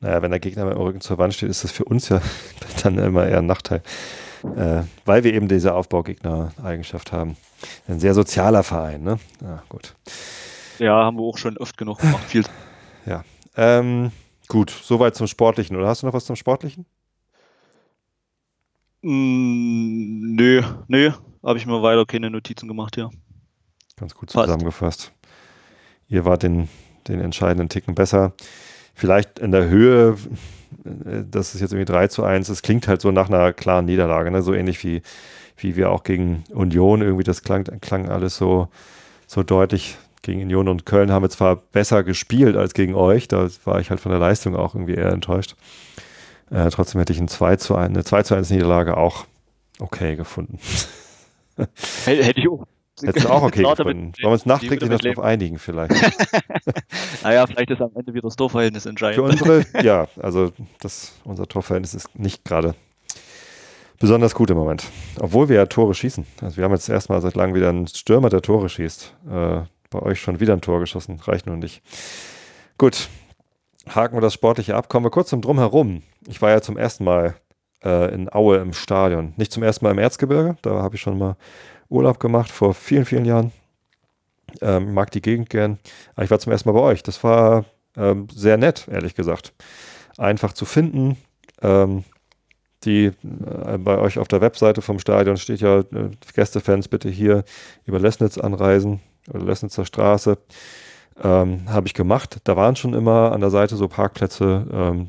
[0.00, 2.20] Naja, wenn der Gegner mit dem Rücken zur Wand steht, ist das für uns ja
[2.82, 3.82] dann immer eher ein Nachteil.
[4.56, 7.36] Äh, weil wir eben diese Aufbaugegner-Eigenschaft haben.
[7.86, 9.20] Ein sehr sozialer Verein, ne?
[9.40, 9.94] Ja, gut.
[10.80, 12.24] Ja, haben wir auch schon oft genug gemacht.
[12.24, 12.44] Viel.
[13.04, 13.24] Ja.
[13.56, 14.12] Ähm,
[14.46, 15.76] gut, soweit zum Sportlichen.
[15.76, 16.86] Oder hast du noch was zum Sportlichen?
[19.02, 21.10] Mm, nö, nö.
[21.42, 23.10] Habe ich mir weiter keine Notizen gemacht, ja.
[23.98, 25.12] Ganz gut zusammengefasst.
[26.08, 26.68] Ihr wart den,
[27.08, 28.32] den entscheidenden Ticken besser
[28.94, 30.16] vielleicht in der Höhe,
[30.84, 33.84] äh, das ist jetzt irgendwie 3 zu 1, es klingt halt so nach einer klaren
[33.84, 34.42] Niederlage, ne?
[34.42, 35.02] so ähnlich wie,
[35.56, 38.68] wie wir auch gegen Union irgendwie, das klang, klang alles so,
[39.26, 39.96] so deutlich.
[40.24, 43.90] Gegen Union und Köln haben wir zwar besser gespielt als gegen euch, da war ich
[43.90, 45.56] halt von der Leistung auch irgendwie eher enttäuscht.
[46.48, 49.26] Äh, trotzdem hätte ich ein 2 zu 1, eine 2 zu 1 Niederlage auch
[49.80, 50.60] okay gefunden.
[52.04, 52.64] Hätte ich auch
[53.02, 54.12] Hättest du auch okay gefunden.
[54.12, 55.92] Wollen wir uns nachträglich noch darauf einigen vielleicht?
[57.22, 59.16] naja, vielleicht ist am Ende wieder das Torverhältnis entscheidend.
[59.16, 62.74] Für unsere, ja, also das, unser Torverhältnis ist nicht gerade
[63.98, 64.84] besonders gut im Moment.
[65.20, 66.26] Obwohl wir ja Tore schießen.
[66.42, 69.14] Also wir haben jetzt erstmal seit langem wieder einen Stürmer, der Tore schießt.
[69.30, 71.20] Äh, bei euch schon wieder ein Tor geschossen.
[71.24, 71.82] Reicht nur nicht.
[72.78, 73.08] Gut.
[73.88, 74.88] Haken wir das Sportliche ab.
[74.88, 76.02] Kommen wir kurz zum Drumherum.
[76.26, 77.34] Ich war ja zum ersten Mal
[77.84, 79.34] äh, in Aue im Stadion.
[79.36, 80.56] Nicht zum ersten Mal im Erzgebirge.
[80.62, 81.36] Da habe ich schon mal
[81.92, 83.52] Urlaub gemacht vor vielen, vielen Jahren.
[84.60, 85.78] Ähm, mag die Gegend gern.
[86.14, 87.02] Aber ich war zum ersten Mal bei euch.
[87.02, 87.64] Das war
[87.96, 89.52] ähm, sehr nett, ehrlich gesagt.
[90.18, 91.16] Einfach zu finden.
[91.62, 92.04] Ähm,
[92.84, 97.44] die äh, bei euch auf der Webseite vom Stadion steht ja, äh, Gästefans bitte hier
[97.84, 99.00] über Lesnitz anreisen
[99.32, 100.38] oder Lesnitzer Straße.
[101.22, 102.38] Ähm, Habe ich gemacht.
[102.44, 105.08] Da waren schon immer an der Seite so Parkplätze, ähm,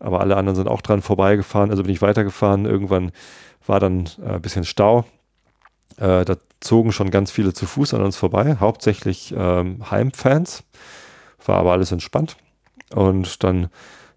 [0.00, 1.70] aber alle anderen sind auch dran vorbeigefahren.
[1.70, 2.66] Also bin ich weitergefahren.
[2.66, 3.12] Irgendwann
[3.66, 5.04] war dann äh, ein bisschen Stau.
[5.98, 10.64] Äh, da zogen schon ganz viele zu Fuß an uns vorbei, hauptsächlich ähm, Heimfans.
[11.44, 12.36] War aber alles entspannt.
[12.94, 13.68] Und dann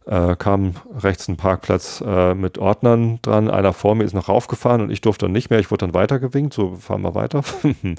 [0.08, 3.50] äh, kam rechts ein Parkplatz äh, mit Ordnern dran.
[3.50, 5.60] Einer vor mir ist noch raufgefahren und ich durfte dann nicht mehr.
[5.60, 6.54] Ich wurde dann weitergewinkt.
[6.54, 7.44] So, fahren wir weiter.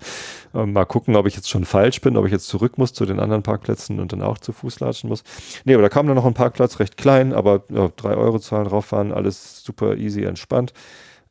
[0.55, 3.05] Äh, mal gucken, ob ich jetzt schon falsch bin, ob ich jetzt zurück muss zu
[3.05, 5.23] den anderen Parkplätzen und dann auch zu Fuß latschen muss.
[5.67, 8.67] Nee, aber da kam dann noch ein Parkplatz, recht klein, aber ja, drei Euro zahlen,
[8.67, 10.73] rauffahren, alles super easy, entspannt.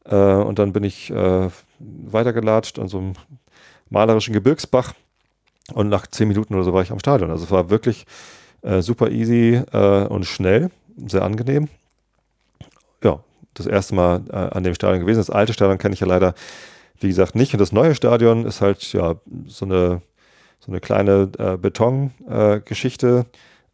[0.05, 3.13] Äh, und dann bin ich äh, weitergelatscht an so einem
[3.89, 4.93] malerischen Gebirgsbach.
[5.73, 7.29] Und nach zehn Minuten oder so war ich am Stadion.
[7.29, 8.05] Also es war wirklich
[8.61, 11.67] äh, super easy äh, und schnell, sehr angenehm.
[13.03, 13.19] Ja,
[13.53, 15.19] das erste Mal äh, an dem Stadion gewesen.
[15.19, 16.35] Das alte Stadion kenne ich ja leider,
[16.99, 17.53] wie gesagt, nicht.
[17.53, 19.15] Und das neue Stadion ist halt ja
[19.47, 20.01] so eine,
[20.59, 23.25] so eine kleine äh, Betongeschichte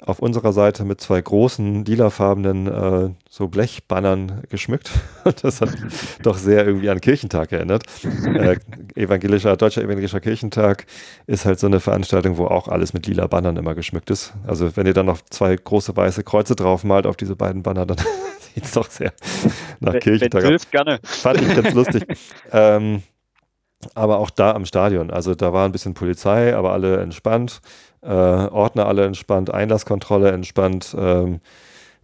[0.05, 4.91] auf unserer Seite mit zwei großen lilafarbenen äh, so Blechbannern geschmückt.
[5.41, 5.69] das hat
[6.21, 7.83] doch sehr irgendwie an Kirchentag erinnert.
[8.03, 8.57] Äh,
[8.95, 10.85] evangelischer, deutscher evangelischer Kirchentag
[11.25, 14.33] ist halt so eine Veranstaltung, wo auch alles mit lila Bannern immer geschmückt ist.
[14.45, 17.85] Also wenn ihr dann noch zwei große weiße Kreuze drauf malt auf diese beiden Banner,
[17.85, 17.97] dann
[18.53, 19.13] sieht es doch sehr
[19.79, 20.69] nach wenn, Kirchentag aus.
[20.69, 20.99] gerne.
[21.03, 22.05] Fand ich ganz lustig.
[22.51, 23.03] ähm,
[23.95, 25.11] aber auch da am Stadion.
[25.11, 27.61] Also da war ein bisschen Polizei, aber alle entspannt
[28.03, 31.39] äh, Ordner alle entspannt, Einlasskontrolle entspannt ähm,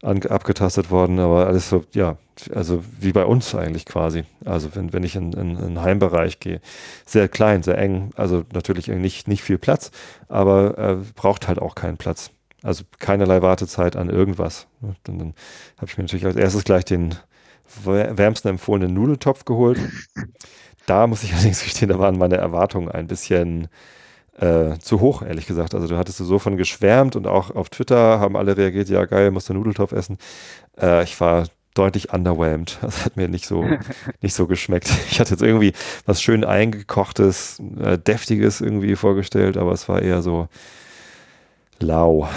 [0.01, 2.17] abgetastet worden, aber alles so, ja,
[2.55, 4.23] also wie bei uns eigentlich quasi.
[4.45, 6.61] Also wenn, wenn ich in, in, in einen Heimbereich gehe,
[7.05, 9.91] sehr klein, sehr eng, also natürlich nicht, nicht viel Platz,
[10.29, 12.31] aber äh, braucht halt auch keinen Platz.
[12.63, 14.67] Also keinerlei Wartezeit an irgendwas.
[14.81, 15.33] Und dann, dann
[15.77, 17.15] habe ich mir natürlich als erstes gleich den
[17.83, 19.79] wärmsten empfohlenen Nudeltopf geholt
[20.89, 23.67] Da muss ich allerdings gestehen, da waren meine Erwartungen ein bisschen
[24.39, 25.75] äh, zu hoch, ehrlich gesagt.
[25.75, 29.31] Also du hattest so von geschwärmt und auch auf Twitter haben alle reagiert, ja geil,
[29.31, 30.17] musst du Nudeltopf essen.
[30.81, 32.77] Äh, ich war deutlich underwhelmed.
[32.81, 33.65] Das hat mir nicht so,
[34.21, 34.89] nicht so geschmeckt.
[35.11, 35.73] Ich hatte jetzt irgendwie
[36.05, 40.47] was schön eingekochtes, äh, deftiges irgendwie vorgestellt, aber es war eher so
[41.79, 42.29] lau.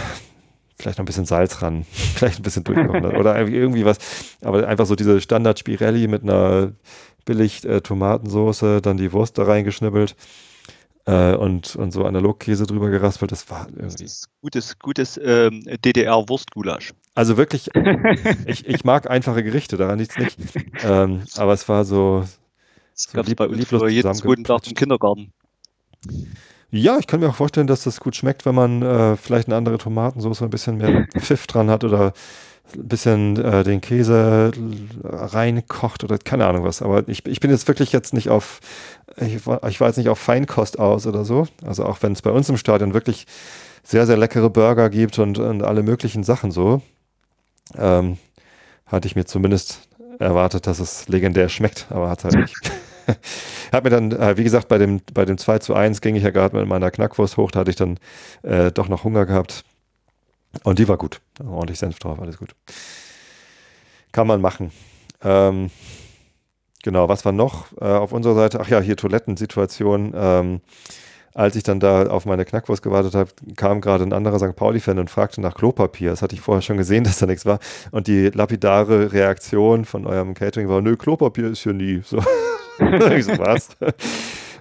[0.78, 3.98] Vielleicht noch ein bisschen Salz ran, vielleicht ein bisschen durchkochen oder irgendwie was.
[4.42, 6.72] Aber einfach so diese Standard Spirelli mit einer
[7.24, 10.16] billig äh, Tomatensoße, dann die Wurst da reingeschnibbelt
[11.06, 13.32] äh, und, und so Analogkäse drüber geraspelt.
[13.32, 14.04] Das war irgendwie.
[14.04, 16.92] Das gutes, gutes ähm, DDR-Wurstgulasch.
[17.14, 17.70] Also wirklich,
[18.46, 20.38] ich, ich mag einfache Gerichte, daran liegt es nicht.
[20.84, 22.24] ähm, aber es war so.
[22.94, 25.32] Das so gab es bei uns früher jeden zweiten Tag im Kindergarten.
[26.70, 29.56] Ja, ich kann mir auch vorstellen, dass das gut schmeckt, wenn man äh, vielleicht eine
[29.56, 32.14] andere Tomatensauce, ein bisschen mehr Pfiff dran hat oder
[32.74, 34.50] ein bisschen äh, den Käse
[35.04, 36.82] reinkocht oder keine Ahnung was.
[36.82, 38.60] Aber ich, ich bin jetzt wirklich jetzt nicht auf,
[39.16, 39.34] ich,
[39.68, 41.46] ich war nicht auf Feinkost aus oder so.
[41.64, 43.26] Also auch wenn es bei uns im Stadion wirklich
[43.82, 46.82] sehr, sehr leckere Burger gibt und, und alle möglichen Sachen so,
[47.76, 48.18] ähm,
[48.86, 52.54] hatte ich mir zumindest erwartet, dass es legendär schmeckt, aber hat es halt nicht.
[53.72, 56.22] hat mir dann, äh, wie gesagt, bei dem, bei dem 2 zu 1 ging ich
[56.22, 57.98] ja gerade mit meiner Knackwurst hoch, da hatte ich dann
[58.42, 59.64] äh, doch noch Hunger gehabt.
[60.64, 61.20] Und die war gut.
[61.44, 62.54] Ordentlich Senf drauf, alles gut.
[64.12, 64.70] Kann man machen.
[65.22, 65.70] Ähm,
[66.82, 68.60] genau, was war noch äh, auf unserer Seite?
[68.60, 70.12] Ach ja, hier Toilettensituation.
[70.14, 70.60] Ähm,
[71.34, 74.54] als ich dann da auf meine Knackwurst gewartet habe, kam gerade ein anderer St.
[74.54, 76.10] Pauli-Fan und fragte nach Klopapier.
[76.10, 77.58] Das hatte ich vorher schon gesehen, dass da nichts war.
[77.90, 82.02] Und die lapidare Reaktion von eurem Catering war, nö, Klopapier ist hier nie.
[82.04, 82.18] So,
[82.78, 83.70] ich so was.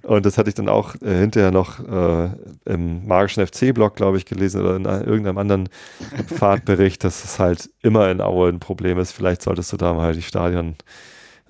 [0.04, 2.30] Und das hatte ich dann auch äh, hinterher noch äh,
[2.66, 5.70] im magischen FC-Blog, glaube ich, gelesen oder in irgendeinem anderen
[6.28, 9.12] Fahrtbericht, dass es halt immer in Aue ein Problem ist.
[9.12, 10.76] Vielleicht solltest du da mal die Stadion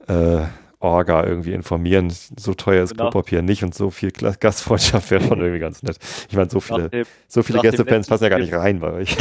[0.08, 0.42] äh,
[0.82, 2.12] Orga irgendwie informieren.
[2.38, 3.10] So teuer ist genau.
[3.10, 5.98] Klopapier nicht und so viel Gastfreundschaft wäre schon irgendwie ganz nett.
[6.30, 9.16] Ich meine, so viele, dem, so viele Gästefans passen ja gar nicht rein bei euch.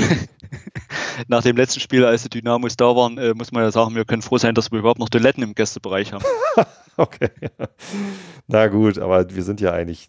[1.29, 4.05] nach dem letzten Spiel, als die Dynamos da waren, äh, muss man ja sagen, wir
[4.05, 6.25] können froh sein, dass wir überhaupt noch Toiletten im Gästebereich haben.
[6.97, 7.31] okay.
[8.47, 10.09] Na gut, aber wir sind ja eigentlich,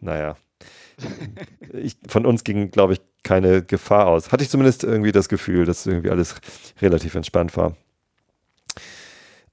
[0.00, 0.36] naja.
[1.72, 4.32] Ich, von uns ging, glaube ich, keine Gefahr aus.
[4.32, 6.36] Hatte ich zumindest irgendwie das Gefühl, dass irgendwie alles
[6.80, 7.76] relativ entspannt war.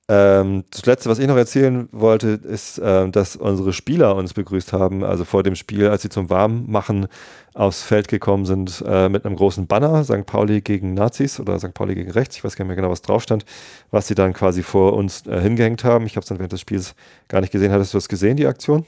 [0.10, 4.74] Ähm, das letzte, was ich noch erzählen wollte, ist, ähm, dass unsere Spieler uns begrüßt
[4.74, 7.08] haben, also vor dem Spiel, als sie zum Warmmachen
[7.54, 10.26] aufs Feld gekommen sind, äh, mit einem großen Banner, St.
[10.26, 11.74] Pauli gegen Nazis oder St.
[11.74, 13.46] Pauli gegen Rechts, ich weiß gar nicht mehr genau, was drauf stand,
[13.92, 16.06] was sie dann quasi vor uns äh, hingehängt haben.
[16.06, 16.96] Ich habe es dann während des Spiels
[17.28, 17.72] gar nicht gesehen.
[17.72, 18.86] Hattest du das gesehen, die Aktion?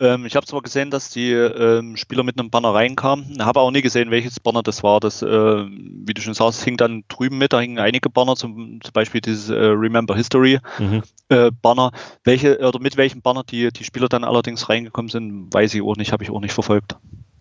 [0.00, 3.70] Ähm, ich habe zwar gesehen, dass die ähm, Spieler mit einem Banner reinkamen, habe auch
[3.70, 4.98] nie gesehen, welches Banner das war.
[4.98, 8.80] Das, äh, wie du schon sagst, hing dann drüben mit, da hingen einige Banner, zum,
[8.82, 11.02] zum Beispiel dieses äh, Remember History mhm.
[11.28, 11.92] äh, Banner.
[12.24, 15.96] Welche oder mit welchem Banner die, die Spieler dann allerdings reingekommen sind, weiß ich auch
[15.96, 16.96] nicht, habe ich auch nicht verfolgt.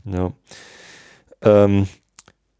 [0.05, 0.31] Ja.
[1.41, 1.87] Ähm,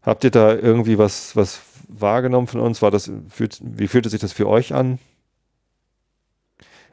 [0.02, 2.82] habt ihr da irgendwie was, was wahrgenommen von uns?
[2.82, 3.12] War das,
[3.60, 4.98] wie fühlte sich das für euch an?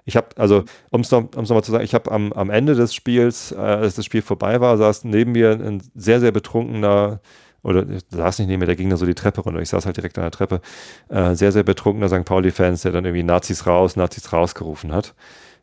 [0.05, 2.93] Ich habe, also, um es noch, noch zu sagen, ich habe am, am Ende des
[2.93, 7.19] Spiels, äh, als das Spiel vorbei war, saß neben mir ein sehr, sehr betrunkener,
[7.63, 9.97] oder saß nicht neben mir, der ging da so die Treppe runter, ich saß halt
[9.97, 10.61] direkt an der Treppe,
[11.09, 12.25] äh, sehr, sehr betrunkener St.
[12.25, 15.13] Pauli-Fans, der dann irgendwie Nazis raus, Nazis rausgerufen hat.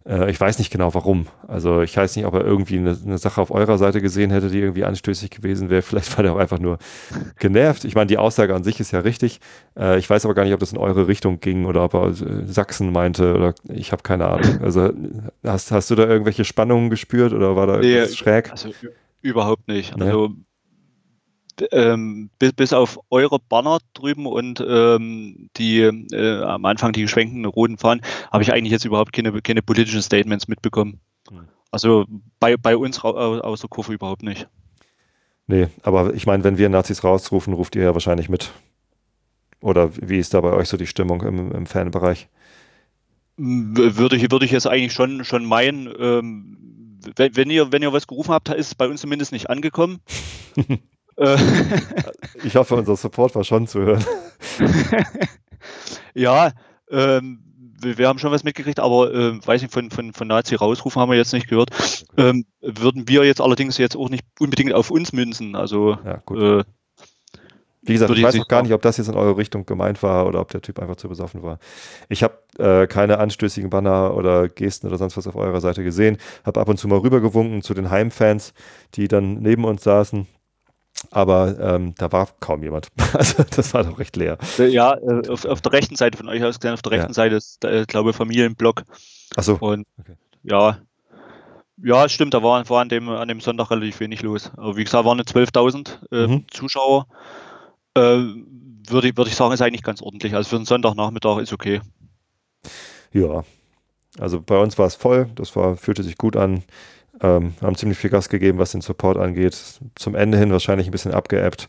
[0.08, 1.26] Äh, ich weiß nicht genau warum.
[1.46, 4.48] Also ich weiß nicht, ob er irgendwie eine, eine, Sache auf eurer Seite gesehen hätte,
[4.48, 5.82] die irgendwie anstößig gewesen wäre.
[5.88, 6.78] Vielleicht war er auch einfach nur
[7.38, 7.84] genervt.
[7.84, 9.40] Ich meine, die Aussage an sich ist ja richtig.
[9.78, 12.08] Äh, ich weiß aber gar nicht, ob das in eure Richtung ging oder ob er
[12.08, 14.62] äh, Sachsen meinte oder ich habe keine Ahnung.
[14.62, 14.90] Also
[15.44, 18.50] hast, hast du da irgendwelche Spannungen gespürt oder war da nee, schräg?
[18.50, 18.70] Also
[19.20, 20.00] überhaupt nicht.
[20.00, 20.30] Also
[21.72, 27.44] ähm, bis, bis, auf eure Banner drüben und ähm, die äh, am Anfang die geschwenkten
[27.44, 31.00] roten Fahnen, habe ich eigentlich jetzt überhaupt keine, keine politischen Statements mitbekommen.
[31.30, 31.48] Hm.
[31.70, 32.06] Also
[32.40, 34.48] bei, bei uns aus der Kurve überhaupt nicht.
[35.46, 38.52] Nee, aber ich meine, wenn wir Nazis rausrufen, ruft ihr ja wahrscheinlich mit.
[39.60, 42.28] Oder wie ist da bei euch so die Stimmung im, im Fanbereich?
[43.36, 47.92] Würde ich, würde ich jetzt eigentlich schon, schon meinen, ähm, wenn, wenn, ihr, wenn ihr
[47.92, 50.00] was gerufen habt, ist es bei uns zumindest nicht angekommen.
[51.18, 51.36] Äh.
[52.44, 54.04] ich hoffe, unser Support war schon zu hören.
[56.14, 56.52] ja,
[56.90, 57.40] ähm,
[57.80, 61.00] wir, wir, haben schon was mitgekriegt, aber äh, weiß nicht, von, von, von Nazi rausrufen
[61.00, 61.70] haben wir jetzt nicht gehört.
[62.16, 65.56] Ähm, würden wir jetzt allerdings jetzt auch nicht unbedingt auf uns münzen.
[65.56, 66.64] Also ja, äh,
[67.82, 70.26] wie gesagt, ich weiß noch gar nicht, ob das jetzt in eure Richtung gemeint war
[70.26, 71.58] oder ob der Typ einfach zu besoffen war.
[72.08, 76.18] Ich habe äh, keine anstößigen Banner oder Gesten oder sonst was auf eurer Seite gesehen.
[76.44, 78.52] Habe ab und zu mal rübergewunken zu den Heimfans,
[78.94, 80.26] die dann neben uns saßen.
[81.10, 82.88] Aber ähm, da war kaum jemand.
[83.12, 84.36] Also das war doch recht leer.
[84.58, 87.14] Ja, äh, auf, auf, der rechten Seite von euch aus gesehen, auf der rechten ja.
[87.14, 88.82] Seite ist, äh, glaube ich, Familienblock.
[89.36, 89.54] Achso.
[89.54, 90.14] Und okay.
[90.42, 90.78] ja,
[91.82, 94.50] ja, stimmt, da war, war an, dem, an dem Sonntag relativ wenig los.
[94.56, 96.44] Aber wie gesagt, waren 12.000 äh, mhm.
[96.50, 97.06] Zuschauer.
[97.94, 100.34] Äh, würde, würde ich sagen, ist eigentlich ganz ordentlich.
[100.34, 101.80] Also für einen Sonntagnachmittag ist okay.
[103.12, 103.44] Ja,
[104.18, 106.64] also bei uns war es voll, das war, fühlte sich gut an.
[107.20, 109.80] Ähm, haben ziemlich viel Gas gegeben, was den Support angeht.
[109.96, 111.68] Zum Ende hin wahrscheinlich ein bisschen abgeebbt.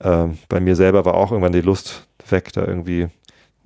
[0.00, 3.08] Ähm, bei mir selber war auch irgendwann die Lust weg, da irgendwie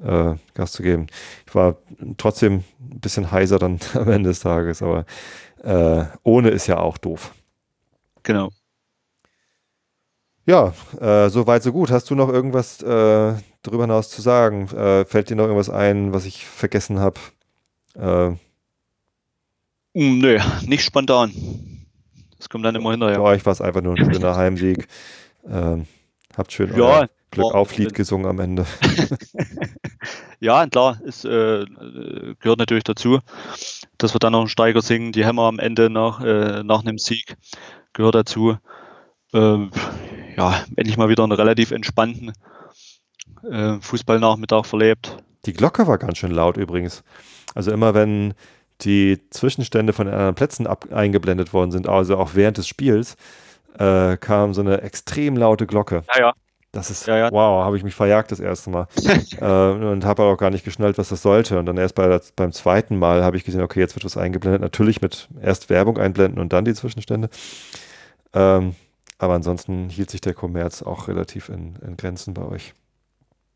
[0.02, 1.06] äh, Gas zu geben.
[1.46, 1.76] Ich war
[2.16, 5.04] trotzdem ein bisschen heiser dann am Ende des Tages, aber
[5.62, 7.34] äh, ohne ist ja auch doof.
[8.22, 8.50] Genau.
[10.46, 11.90] Ja, äh, so weit, so gut.
[11.90, 14.68] Hast du noch irgendwas äh, darüber hinaus zu sagen?
[14.68, 17.20] Äh, fällt dir noch irgendwas ein, was ich vergessen habe?
[19.98, 21.32] Äh, hm, Nö, nicht spontan.
[22.38, 23.16] Das kommt dann immer hinterher.
[23.16, 24.86] Für euch war es einfach nur ein schöner Heimsieg.
[25.48, 25.86] Ähm,
[26.36, 28.64] habt schön ja, Glück auf Lied gesungen am Ende.
[30.40, 31.64] ja, klar, es äh,
[32.38, 33.18] gehört natürlich dazu,
[33.98, 35.10] dass wir dann noch einen Steiger singen.
[35.10, 37.36] Die Hämmer am Ende nach, äh, nach einem Sieg
[37.92, 38.56] gehört dazu.
[39.34, 39.72] Ähm,
[40.36, 42.32] ja, endlich mal wieder einen relativ entspannten
[43.50, 45.16] äh, Fußballnachmittag verlebt.
[45.44, 47.02] Die Glocke war ganz schön laut übrigens.
[47.54, 48.34] Also immer wenn
[48.82, 53.16] die Zwischenstände von den anderen Plätzen ab eingeblendet worden sind, also auch während des Spiels,
[53.78, 56.02] äh, kam so eine extrem laute Glocke.
[56.14, 56.32] Ja, ja.
[56.72, 57.30] Das ist, ja, ja.
[57.32, 58.88] wow, habe ich mich verjagt das erste Mal.
[59.40, 61.58] äh, und habe auch gar nicht geschnallt, was das sollte.
[61.58, 64.60] Und dann erst bei, beim zweiten Mal habe ich gesehen, okay, jetzt wird was eingeblendet.
[64.60, 67.30] Natürlich mit erst Werbung einblenden und dann die Zwischenstände.
[68.34, 68.74] Ähm,
[69.16, 72.74] aber ansonsten hielt sich der Kommerz auch relativ in, in Grenzen bei euch.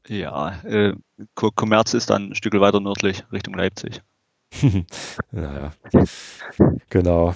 [0.09, 0.95] Ja, äh,
[1.35, 4.01] Kommerz ist dann ein Stück weiter nördlich, Richtung Leipzig.
[5.31, 5.73] naja,
[6.91, 7.35] genau.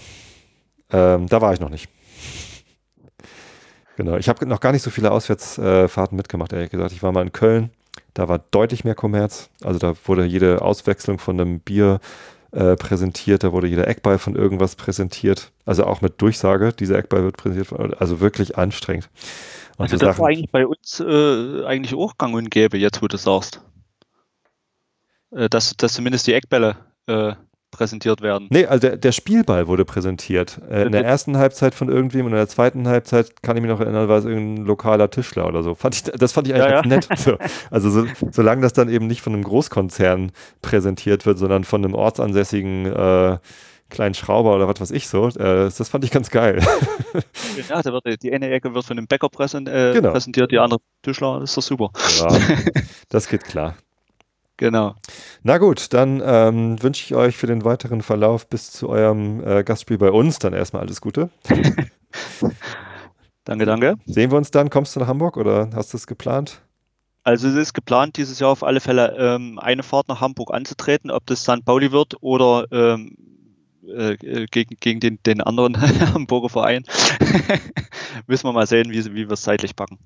[0.90, 1.88] Ähm, da war ich noch nicht.
[3.96, 6.92] Genau, ich habe noch gar nicht so viele Auswärtsfahrten mitgemacht, ehrlich gesagt.
[6.92, 7.70] Ich war mal in Köln,
[8.14, 9.50] da war deutlich mehr Kommerz.
[9.62, 12.00] Also da wurde jede Auswechslung von einem Bier
[12.52, 15.50] äh, präsentiert, da wurde jeder Eckball von irgendwas präsentiert.
[15.64, 19.08] Also auch mit Durchsage, dieser Eckball wird präsentiert, also wirklich anstrengend.
[19.78, 23.02] Und also das Sachen, war eigentlich bei uns äh, eigentlich auch gang und gäbe, jetzt
[23.02, 23.62] wo du sagst.
[25.30, 27.34] Äh, dass, dass zumindest die Eckbälle äh,
[27.70, 28.48] präsentiert werden.
[28.50, 30.60] Nee, also der, der Spielball wurde präsentiert.
[30.70, 33.70] Äh, in der ersten Halbzeit von irgendwem und in der zweiten Halbzeit kann ich mich
[33.70, 35.74] noch erinnern, war es irgendein lokaler Tischler oder so.
[35.74, 36.86] Fand ich, das fand ich eigentlich ja, ja.
[36.86, 37.08] nett.
[37.16, 37.36] So,
[37.70, 41.94] also so, solange das dann eben nicht von einem Großkonzern präsentiert wird, sondern von einem
[41.94, 43.38] ortsansässigen äh,
[43.88, 45.28] kleinen Schrauber oder was weiß ich so.
[45.28, 46.60] Äh, das fand ich ganz geil.
[47.68, 50.12] ja, da wird, die eine Ecke wird von einem Bäcker präsent, äh, genau.
[50.12, 51.90] präsentiert, die andere Tischler, das ist doch super.
[52.20, 52.28] Ja,
[53.08, 53.76] das geht klar.
[54.56, 54.94] Genau.
[55.42, 59.64] Na gut, dann ähm, wünsche ich euch für den weiteren Verlauf bis zu eurem äh,
[59.64, 61.30] Gastspiel bei uns dann erstmal alles Gute.
[63.44, 63.96] danke, danke.
[64.06, 64.70] Sehen wir uns dann?
[64.70, 66.62] Kommst du nach Hamburg oder hast du es geplant?
[67.22, 71.10] Also es ist geplant, dieses Jahr auf alle Fälle ähm, eine Fahrt nach Hamburg anzutreten,
[71.10, 71.64] ob das St.
[71.64, 73.16] Pauli wird oder ähm,
[73.88, 75.80] äh, gegen, gegen den, den anderen
[76.14, 76.84] Hamburger Verein.
[78.26, 79.98] Müssen wir mal sehen, wie, wie wir es zeitlich packen.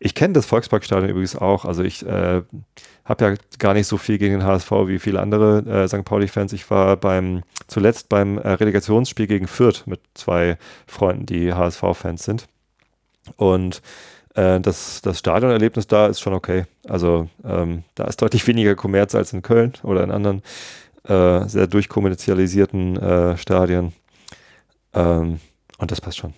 [0.00, 1.64] Ich kenne das Volksparkstadion übrigens auch.
[1.64, 2.42] Also ich äh,
[3.04, 6.04] habe ja gar nicht so viel gegen den HSV wie viele andere äh, St.
[6.04, 6.52] Pauli-Fans.
[6.52, 12.46] Ich war beim zuletzt beim äh, Relegationsspiel gegen Fürth mit zwei Freunden, die HSV-Fans sind.
[13.36, 13.82] Und
[14.34, 16.64] äh, das, das Stadionerlebnis da ist schon okay.
[16.88, 20.42] Also ähm, da ist deutlich weniger Kommerz als in Köln oder in anderen
[21.04, 23.92] äh, sehr durchkommerzialisierten äh, Stadien.
[24.94, 25.40] Ähm,
[25.78, 26.34] und das passt schon.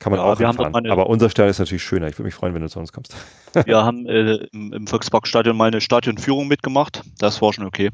[0.00, 0.90] Kann man ja, auch hinfahren.
[0.90, 2.08] Aber unser Stadion ist natürlich schöner.
[2.08, 3.14] Ich würde mich freuen, wenn du zu uns kommst.
[3.64, 7.02] wir haben äh, im, im Volksparkstadion mal eine Stadionführung mitgemacht.
[7.18, 7.90] Das war schon okay.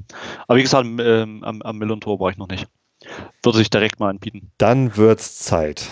[0.47, 2.67] Aber wie gesagt, ähm, am, am Millon-Tor war ich noch nicht.
[3.43, 4.51] Würde sich direkt mal anbieten.
[4.57, 5.91] Dann wird's Zeit.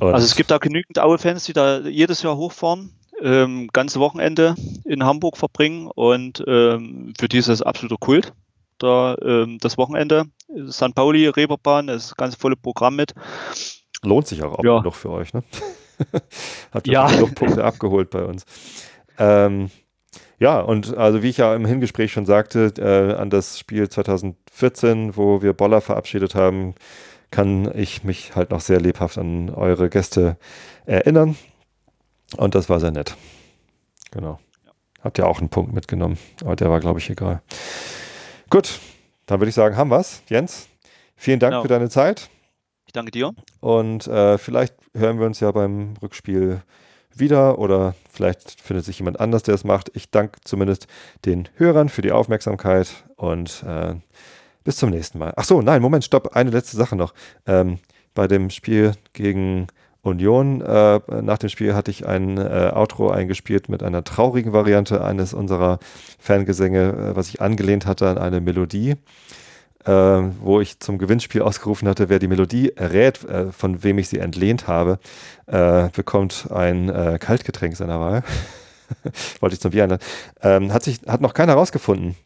[0.00, 2.90] Und also es gibt da genügend Aue-Fans, die da jedes Jahr hochfahren,
[3.22, 8.32] ähm, ganze Wochenende in Hamburg verbringen und ähm, für die ist das absoluter Kult
[8.78, 10.24] da ähm, das Wochenende.
[10.68, 10.94] St.
[10.94, 13.14] Pauli, Reeperbahn, das ganze volle Programm mit.
[14.02, 14.82] Lohnt sich auch, auch ja.
[14.82, 15.42] noch für euch, ne?
[16.72, 18.44] Hat ja genug Punkte abgeholt bei uns.
[19.18, 19.70] Ähm,
[20.38, 25.16] ja, und also wie ich ja im Hingespräch schon sagte, äh, an das Spiel 2014,
[25.16, 26.74] wo wir Boller verabschiedet haben,
[27.30, 30.36] kann ich mich halt noch sehr lebhaft an eure Gäste
[30.86, 31.36] erinnern.
[32.36, 33.16] Und das war sehr nett.
[34.10, 34.38] Genau.
[35.02, 37.42] Habt ihr auch einen Punkt mitgenommen, aber der war, glaube ich, egal.
[38.54, 38.78] Gut,
[39.26, 40.22] dann würde ich sagen, haben wir es.
[40.28, 40.68] Jens,
[41.16, 41.62] vielen Dank genau.
[41.62, 42.30] für deine Zeit.
[42.86, 43.32] Ich danke dir.
[43.58, 46.62] Und äh, vielleicht hören wir uns ja beim Rückspiel
[47.12, 49.90] wieder oder vielleicht findet sich jemand anders, der es macht.
[49.94, 50.86] Ich danke zumindest
[51.24, 53.96] den Hörern für die Aufmerksamkeit und äh,
[54.62, 55.32] bis zum nächsten Mal.
[55.34, 56.36] Ach so, nein, Moment, stopp.
[56.36, 57.12] Eine letzte Sache noch.
[57.46, 57.80] Ähm,
[58.14, 59.66] bei dem Spiel gegen
[60.04, 60.60] Union.
[60.60, 65.34] Äh, nach dem Spiel hatte ich ein äh, Outro eingespielt mit einer traurigen Variante eines
[65.34, 65.78] unserer
[66.18, 68.94] Fangesänge, äh, was ich angelehnt hatte an eine Melodie.
[69.84, 74.08] äh, wo ich zum Gewinnspiel ausgerufen hatte, wer die Melodie errät, äh, von wem ich
[74.08, 74.98] sie entlehnt habe,
[75.46, 78.22] äh, bekommt ein äh, Kaltgetränk seiner Wahl.
[79.40, 80.02] Wollte ich zum Bier einladen.
[80.42, 82.16] Ähm, hat, sich, hat noch keiner rausgefunden.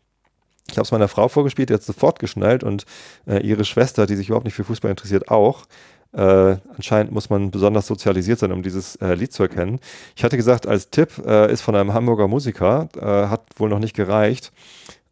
[0.70, 2.84] Ich habe es meiner Frau vorgespielt, die hat sofort geschnallt und
[3.24, 5.64] ihre Schwester, die sich überhaupt nicht für Fußball interessiert, auch.
[6.12, 9.78] Äh, anscheinend muss man besonders sozialisiert sein, um dieses äh, Lied zu erkennen.
[10.16, 13.78] Ich hatte gesagt, als Tipp äh, ist von einem Hamburger Musiker, äh, hat wohl noch
[13.78, 14.52] nicht gereicht.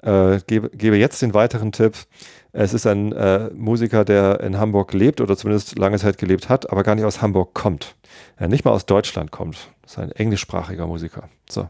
[0.03, 1.95] Äh, gebe, gebe, jetzt den weiteren Tipp.
[2.53, 6.71] Es ist ein äh, Musiker, der in Hamburg lebt oder zumindest lange Zeit gelebt hat,
[6.71, 7.95] aber gar nicht aus Hamburg kommt.
[8.41, 9.59] nicht mal aus Deutschland kommt.
[9.83, 11.29] Das ist ein englischsprachiger Musiker.
[11.49, 11.69] So.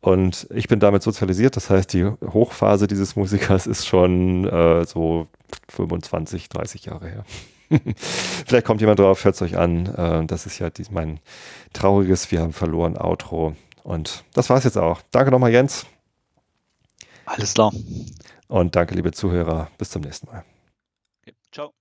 [0.00, 4.44] Und ich bin damit sozialisiert, das heißt, die Hochphase dieses Musikers ist schon
[4.84, 5.28] so
[5.68, 7.24] 25, 30 Jahre her.
[7.96, 9.86] Vielleicht kommt jemand drauf, hört es euch an.
[9.86, 11.20] Äh, das ist ja mein
[11.72, 13.54] trauriges Wir haben verloren Outro.
[13.82, 15.00] Und das war's jetzt auch.
[15.10, 15.86] Danke nochmal, Jens.
[17.24, 17.72] Alles klar.
[18.48, 19.68] Und danke, liebe Zuhörer.
[19.78, 20.44] Bis zum nächsten Mal.
[21.22, 21.72] Okay, ciao.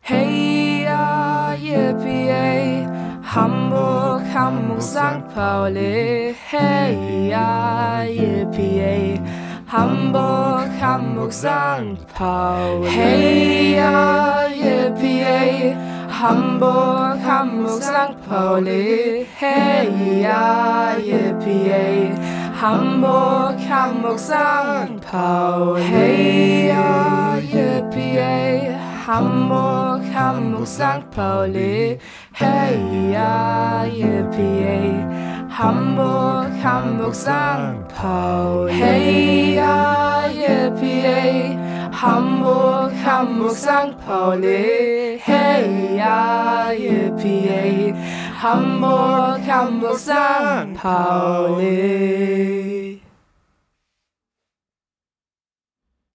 [0.00, 2.86] Hey, ja, yippie,
[3.22, 5.34] Hamburg, Hamburg, St.
[5.34, 6.34] Pauli.
[6.48, 9.20] Hey, ja, yippie,
[9.68, 12.06] Hamburg, Hamburg, St.
[12.14, 12.88] Pauli.
[12.88, 15.76] Hey, ja, yippie,
[16.08, 18.16] Hamburg, Hamburg, St.
[18.28, 19.26] Pauli.
[19.36, 22.14] Hey, ja, yippie,
[22.60, 25.00] Hamburg, Hamburg, St.
[25.10, 25.82] Pauli.
[25.82, 31.10] Hey, ja, yippie, Hamburg, Hamburg, St.
[31.10, 31.98] Pauli.
[32.34, 32.78] Hey,
[33.12, 35.25] ja, yippie,
[35.58, 37.88] Hamburg, Hamburg, St.
[37.88, 38.72] Pauli.
[38.72, 41.58] Hey, ja, yippie,
[41.90, 43.96] Hamburg, Hamburg, St.
[44.06, 45.18] Pauli.
[45.24, 46.72] Hey, ja,
[48.42, 50.74] Hamburg, Hamburg, St.
[50.74, 52.75] Pauli.